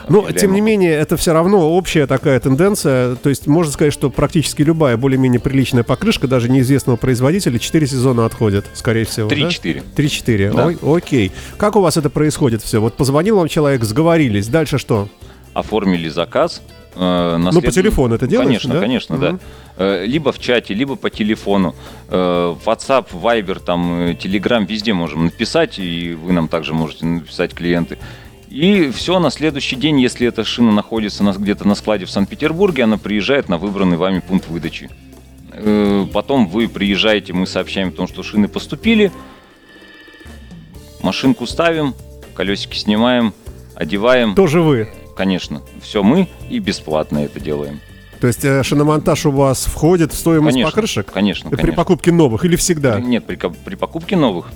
но, 0.09 0.31
тем 0.33 0.53
не 0.53 0.61
менее, 0.61 0.93
это 0.93 1.17
все 1.17 1.33
равно 1.33 1.71
общая 1.71 2.07
такая 2.07 2.38
тенденция. 2.41 3.17
То 3.17 3.29
есть, 3.29 3.47
можно 3.47 3.73
сказать, 3.73 3.93
что 3.93 4.11
практически 4.11 4.62
любая 4.62 4.97
более-менее 4.97 5.41
приличная 5.41 5.83
покрышка, 5.83 6.29
даже 6.29 6.49
неизвестного 6.49 6.97
производителя, 6.97 7.59
4 7.59 7.87
сезона 7.87 8.27
отходит, 8.27 8.67
скорее 8.75 9.05
всего. 9.05 9.29
3-4. 9.29 9.83
Да? 9.97 10.03
3-4. 10.03 10.53
Да. 10.55 10.67
Ой, 10.67 10.97
окей. 10.97 11.33
Как 11.57 11.77
у 11.77 11.81
вас 11.81 11.97
это 11.97 12.11
происходит 12.11 12.62
все? 12.62 12.81
Вот 12.81 12.95
позвонил 12.95 13.37
вам 13.37 13.49
человек, 13.49 13.85
сговорились. 13.85 14.49
Дальше 14.49 14.79
что? 14.79 15.09
Оформили 15.55 16.09
заказ. 16.09 16.62
Э, 16.95 17.37
ну, 17.38 17.62
по 17.62 17.71
телефону 17.71 18.17
это 18.17 18.27
делаешь, 18.27 18.49
Конечно, 18.49 18.75
да? 18.75 18.81
конечно, 18.81 19.15
угу. 19.15 19.25
да. 19.25 19.38
Э, 19.79 20.05
либо 20.05 20.33
в 20.33 20.38
чате, 20.38 20.75
либо 20.75 20.97
по 20.97 21.11
телефону. 21.11 21.75
Э, 22.09 22.55
WhatsApp, 22.65 23.07
Viber, 23.12 23.61
там, 23.61 24.01
э, 24.01 24.12
Telegram, 24.12 24.67
везде 24.67 24.93
можем 24.93 25.25
написать, 25.25 25.79
и 25.79 26.15
вы 26.15 26.33
нам 26.33 26.49
также 26.49 26.75
можете 26.75 27.07
написать 27.07 27.55
клиенты. 27.55 27.99
И 28.53 28.91
все, 28.91 29.19
на 29.19 29.31
следующий 29.31 29.77
день, 29.77 29.99
если 29.99 30.29
эта 30.29 30.45
шина 30.45 30.73
находится 30.73 31.25
где-то 31.25 31.67
на 31.67 31.75
складе 31.75 32.05
в 32.05 32.11
Санкт-Петербурге, 32.11 32.85
она 32.85 32.99
приезжает 32.99 33.49
на 33.49 33.57
выбранный 33.57 33.97
вами 33.97 34.19
пункт 34.21 34.47
выдачи. 34.47 34.91
Э, 35.53 36.07
потом 36.12 36.47
вы 36.47 36.69
приезжаете, 36.69 37.33
мы 37.33 37.47
сообщаем 37.47 37.88
о 37.88 37.93
том, 37.93 38.07
что 38.07 38.23
шины 38.23 38.49
поступили, 38.49 39.11
машинку 41.03 41.47
ставим, 41.47 41.95
колесики 42.35 42.77
снимаем, 42.77 43.33
одеваем. 43.75 44.35
Тоже 44.35 44.61
вы? 44.61 44.91
Конечно, 45.17 45.62
все 45.81 46.03
мы 46.03 46.29
и 46.51 46.59
бесплатно 46.59 47.21
это 47.21 47.41
делаем. 47.41 47.81
То 48.21 48.27
есть 48.27 48.45
э, 48.45 48.62
шиномонтаж 48.62 49.25
у 49.25 49.31
вас 49.31 49.65
входит 49.65 50.12
в 50.12 50.17
стоимость 50.17 50.57
конечно, 50.57 50.71
покрышек? 50.71 51.11
Конечно, 51.11 51.49
При 51.49 51.57
конечно. 51.57 51.77
покупке 51.77 52.12
новых 52.12 52.45
или 52.45 52.57
всегда? 52.57 53.01
Нет, 53.01 53.25
при, 53.25 53.37
при 53.37 53.77
покупке 53.77 54.15
новых. 54.15 54.49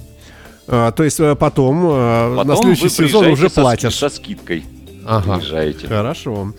А, 0.69 0.91
то 0.93 1.05
есть 1.05 1.21
э, 1.21 1.35
потом, 1.37 1.87
э, 1.87 2.37
потом 2.37 2.49
на 2.49 2.57
следующий 2.57 2.89
сезон 2.89 3.27
уже 3.27 3.49
со, 3.49 3.61
платишь. 3.61 3.95
Со 3.95 4.09
скидкой. 4.09 4.65
Ага. 5.07 5.37
Приезжаете. 5.37 5.87
Хорошо. 5.87 6.53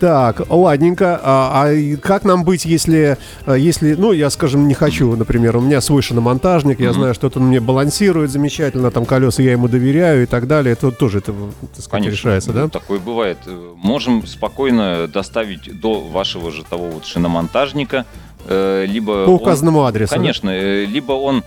Так, 0.00 0.42
ладненько. 0.48 1.20
А, 1.22 1.66
а 1.66 1.96
как 1.98 2.24
нам 2.24 2.44
быть, 2.44 2.64
если, 2.64 3.18
э, 3.46 3.56
если, 3.58 3.94
ну, 3.94 4.12
я, 4.12 4.30
скажем, 4.30 4.66
не 4.66 4.74
хочу, 4.74 5.14
например, 5.14 5.56
у 5.56 5.60
меня 5.60 5.80
свой 5.80 6.02
шиномонтажник, 6.02 6.80
я 6.80 6.88
mm-hmm. 6.88 6.92
знаю, 6.92 7.14
что 7.14 7.30
он 7.34 7.44
мне 7.44 7.60
балансирует 7.60 8.30
замечательно, 8.30 8.90
там 8.90 9.04
колеса 9.04 9.42
я 9.42 9.52
ему 9.52 9.68
доверяю 9.68 10.24
и 10.24 10.26
так 10.26 10.48
далее. 10.48 10.72
Это 10.72 10.90
тоже 10.90 11.18
это, 11.18 11.32
так 11.32 11.84
сказать, 11.84 11.90
Конечно, 11.90 12.10
решается, 12.10 12.52
да? 12.52 12.68
Такое 12.68 12.98
бывает. 12.98 13.38
Можем 13.76 14.26
спокойно 14.26 15.06
доставить 15.06 15.80
до 15.80 16.00
вашего 16.00 16.50
же 16.50 16.64
того 16.64 16.88
вот 16.90 17.04
шиномонтажника, 17.04 18.06
либо... 18.48 19.24
По 19.26 19.30
указанному 19.30 19.80
он, 19.80 19.86
адресу. 19.86 20.14
Конечно, 20.14 20.50
да? 20.50 20.84
либо 20.84 21.12
он 21.12 21.44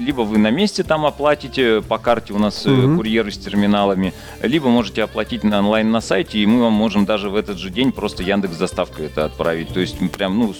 либо 0.00 0.22
вы 0.22 0.38
на 0.38 0.50
месте 0.50 0.82
там 0.82 1.06
оплатите 1.06 1.82
по 1.82 1.98
карте 1.98 2.32
у 2.32 2.38
нас 2.38 2.66
угу. 2.66 2.96
курьеры 2.96 3.30
с 3.30 3.38
терминалами, 3.38 4.12
либо 4.42 4.68
можете 4.68 5.02
оплатить 5.02 5.44
на 5.44 5.58
онлайн 5.60 5.90
на 5.90 6.00
сайте, 6.00 6.38
и 6.38 6.46
мы 6.46 6.62
вам 6.62 6.72
можем 6.72 7.04
даже 7.04 7.28
в 7.28 7.36
этот 7.36 7.58
же 7.58 7.70
день 7.70 7.92
просто 7.92 8.22
Яндекс 8.22 8.56
доставкой 8.56 9.06
это 9.06 9.26
отправить. 9.26 9.68
То 9.68 9.80
есть 9.80 9.98
прям 10.10 10.38
ну 10.38 10.54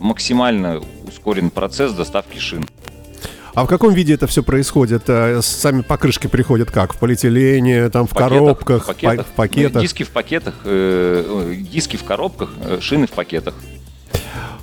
максимально 0.00 0.80
ускорен 1.06 1.50
процесс 1.50 1.92
доставки 1.92 2.38
шин. 2.38 2.66
А 3.54 3.64
в 3.64 3.66
каком 3.66 3.92
виде 3.92 4.14
это 4.14 4.26
все 4.26 4.42
происходит? 4.42 5.02
Э, 5.08 5.40
сами 5.42 5.82
покрышки 5.82 6.26
приходят 6.26 6.70
как? 6.70 6.94
В 6.94 6.98
полиэтилене, 6.98 7.90
там 7.90 8.06
в, 8.06 8.12
в 8.12 8.14
коробках, 8.14 8.84
в 8.84 8.86
пакетах, 8.86 9.26
в 9.26 9.30
пакетах? 9.30 9.82
Диски 9.82 10.02
в 10.04 10.10
пакетах, 10.10 10.54
э, 10.64 11.54
диски 11.70 11.96
в 11.96 12.04
коробках, 12.04 12.50
э, 12.64 12.78
шины 12.80 13.06
в 13.06 13.10
пакетах. 13.10 13.54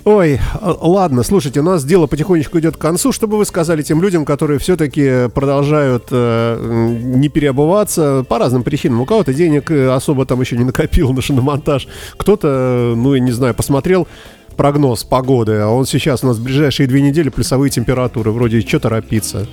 Ой, 0.04 0.40
ладно, 0.62 1.22
слушайте, 1.22 1.60
у 1.60 1.62
нас 1.62 1.84
дело 1.84 2.06
потихонечку 2.06 2.58
идет 2.58 2.76
к 2.76 2.80
концу. 2.80 3.12
Что 3.12 3.26
бы 3.26 3.36
вы 3.36 3.44
сказали 3.44 3.82
тем 3.82 4.00
людям, 4.02 4.24
которые 4.24 4.58
все-таки 4.58 5.28
продолжают 5.34 6.04
э, 6.10 6.88
не 7.02 7.28
переобуваться 7.28 8.24
по 8.26 8.38
разным 8.38 8.62
причинам? 8.62 9.02
У 9.02 9.06
кого-то 9.06 9.34
денег 9.34 9.70
э, 9.70 9.90
особо 9.90 10.24
там 10.24 10.40
еще 10.40 10.56
не 10.56 10.64
накопил 10.64 11.12
на 11.12 11.20
шиномонтаж, 11.20 11.86
кто-то, 12.16 12.94
ну, 12.96 13.14
я 13.14 13.20
не 13.20 13.32
знаю, 13.32 13.54
посмотрел 13.54 14.08
прогноз 14.56 15.04
погоды, 15.04 15.56
а 15.56 15.68
он 15.68 15.84
сейчас 15.84 16.24
у 16.24 16.28
нас 16.28 16.38
в 16.38 16.42
ближайшие 16.42 16.86
две 16.86 17.02
недели 17.02 17.28
плюсовые 17.28 17.70
температуры. 17.70 18.30
Вроде 18.30 18.62
что 18.62 18.80
торопиться? 18.80 19.46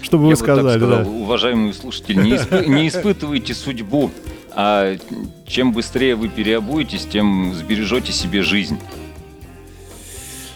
Что 0.00 0.18
бы 0.18 0.26
вы 0.26 0.36
сказали? 0.36 0.78
сказал, 0.78 1.04
да? 1.04 1.10
Уважаемые 1.10 1.74
слушатели, 1.74 2.20
не, 2.20 2.36
исп... 2.36 2.66
не 2.66 2.88
испытывайте 2.88 3.52
судьбу, 3.54 4.10
а 4.54 4.96
чем 5.46 5.72
быстрее 5.72 6.16
вы 6.16 6.28
переобуетесь, 6.28 7.06
тем 7.06 7.54
сбережете 7.54 8.12
себе 8.12 8.42
жизнь. 8.42 8.78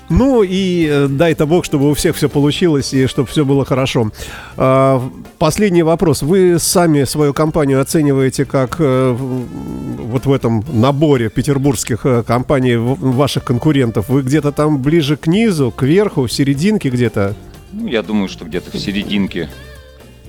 Ну 0.09 0.45
и 0.45 0.87
э, 0.89 1.09
дай-то 1.09 1.47
бог, 1.47 1.65
чтобы 1.65 1.91
у 1.91 1.95
всех 1.95 2.17
все 2.17 2.29
получилось 2.29 2.95
и 2.95 3.07
чтобы 3.07 3.29
все 3.29 3.45
было 3.45 3.65
хорошо. 3.65 4.13
А, 4.57 5.03
последний 5.39 5.83
вопрос. 5.83 6.23
Вы 6.23 6.59
сами 6.61 7.05
свою 7.05 7.35
компанию 7.35 7.81
оцениваете 7.81 8.45
как 8.45 8.77
э, 8.79 9.17
вот 9.19 10.27
в 10.27 10.33
этом 10.33 10.65
наборе 10.73 11.29
петербургских 11.29 12.07
э, 12.07 12.23
компаний 12.23 12.77
ваших 12.77 13.45
конкурентов? 13.45 14.09
Вы 14.09 14.23
где-то 14.23 14.53
там 14.53 14.81
ближе 14.81 15.17
к 15.17 15.27
низу, 15.27 15.73
к 15.73 15.83
верху, 15.83 16.27
в 16.27 16.33
серединке 16.33 16.89
где-то? 16.89 17.35
Ну, 17.73 17.89
я 17.89 18.03
думаю, 18.03 18.29
что 18.29 18.45
где-то 18.45 18.71
в 18.71 18.79
серединке. 18.79 19.49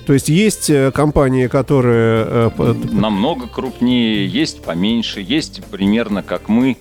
То 0.07 0.13
есть 0.13 0.29
есть 0.29 0.71
компании, 0.93 1.47
которые... 1.47 2.51
Намного 2.91 3.45
крупнее, 3.47 4.25
есть 4.25 4.63
поменьше, 4.63 5.19
есть 5.21 5.63
примерно 5.65 6.23
как 6.23 6.47
мы. 6.47 6.77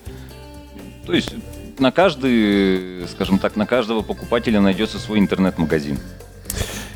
То 1.05 1.13
есть 1.13 1.33
на 1.79 1.91
каждый, 1.91 3.07
скажем 3.07 3.39
так, 3.39 3.55
на 3.55 3.65
каждого 3.65 4.01
покупателя 4.01 4.61
найдется 4.61 4.99
свой 4.99 5.19
интернет-магазин. 5.19 5.97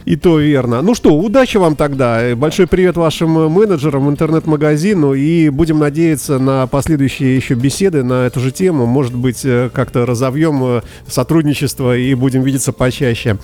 И 0.05 0.15
то 0.15 0.39
верно. 0.39 0.81
Ну 0.81 0.95
что, 0.95 1.13
удачи 1.15 1.57
вам 1.57 1.75
тогда. 1.75 2.35
Большой 2.35 2.65
привет 2.65 2.97
вашим 2.97 3.29
менеджерам, 3.51 4.09
интернет-магазину. 4.09 5.13
И 5.13 5.49
будем 5.49 5.79
надеяться 5.79 6.39
на 6.39 6.65
последующие 6.67 7.35
еще 7.35 7.53
беседы 7.53 8.03
на 8.03 8.25
эту 8.25 8.39
же 8.39 8.51
тему. 8.51 8.85
Может 8.85 9.13
быть, 9.13 9.45
э, 9.45 9.69
как-то 9.71 10.05
разовьем 10.05 10.63
э, 10.63 10.81
сотрудничество 11.07 11.95
и 11.95 12.15
будем 12.15 12.41
видеться 12.41 12.73
почаще. 12.73 13.37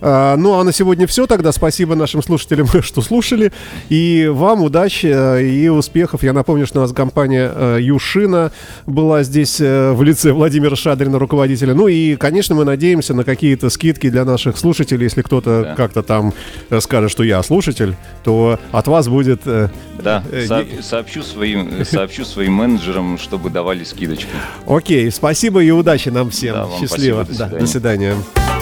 А, 0.00 0.36
ну 0.36 0.58
а 0.58 0.64
на 0.64 0.72
сегодня 0.72 1.06
все 1.06 1.26
тогда. 1.26 1.52
Спасибо 1.52 1.94
нашим 1.94 2.22
слушателям, 2.22 2.66
что 2.82 3.02
слушали. 3.02 3.52
И 3.88 4.28
вам 4.30 4.62
удачи 4.62 5.10
э, 5.12 5.42
и 5.44 5.68
успехов. 5.68 6.22
Я 6.22 6.32
напомню, 6.32 6.66
что 6.66 6.80
у 6.80 6.82
нас 6.82 6.92
компания 6.92 7.78
Юшина 7.78 8.52
была 8.86 9.22
здесь 9.22 9.60
в 9.60 10.02
лице 10.02 10.32
Владимира 10.32 10.76
Шадрина, 10.76 11.18
руководителя. 11.18 11.74
Ну 11.74 11.88
и, 11.88 12.16
конечно, 12.16 12.54
мы 12.54 12.64
надеемся 12.64 13.14
на 13.14 13.24
какие-то 13.24 13.70
скидки 13.70 14.10
для 14.10 14.24
наших 14.24 14.58
слушателей, 14.58 15.04
если 15.04 15.22
кто-то 15.22 15.62
да. 15.62 15.74
как-то 15.74 16.02
там 16.02 16.32
э, 16.70 16.80
скажет, 16.80 17.10
что 17.10 17.22
я 17.22 17.42
слушатель, 17.42 17.96
то 18.24 18.58
от 18.72 18.88
вас 18.88 19.08
будет... 19.08 19.42
Э, 19.46 19.68
да, 20.02 20.22
э, 20.30 20.46
со- 20.46 20.64
сообщу, 20.82 21.22
своим, 21.22 21.84
сообщу 21.84 22.24
своим 22.24 22.54
менеджерам, 22.54 23.18
чтобы 23.18 23.50
давали 23.50 23.84
скидочку. 23.84 24.30
Окей, 24.66 25.10
спасибо 25.10 25.62
и 25.62 25.70
удачи 25.70 26.08
нам 26.08 26.30
всем. 26.30 26.54
Да, 26.54 26.68
Счастливо. 26.80 27.24
Спасибо, 27.24 27.24
до, 27.24 27.32
свидания. 27.32 27.52
Да, 27.52 27.58
до 27.58 27.66
свидания. 27.66 28.57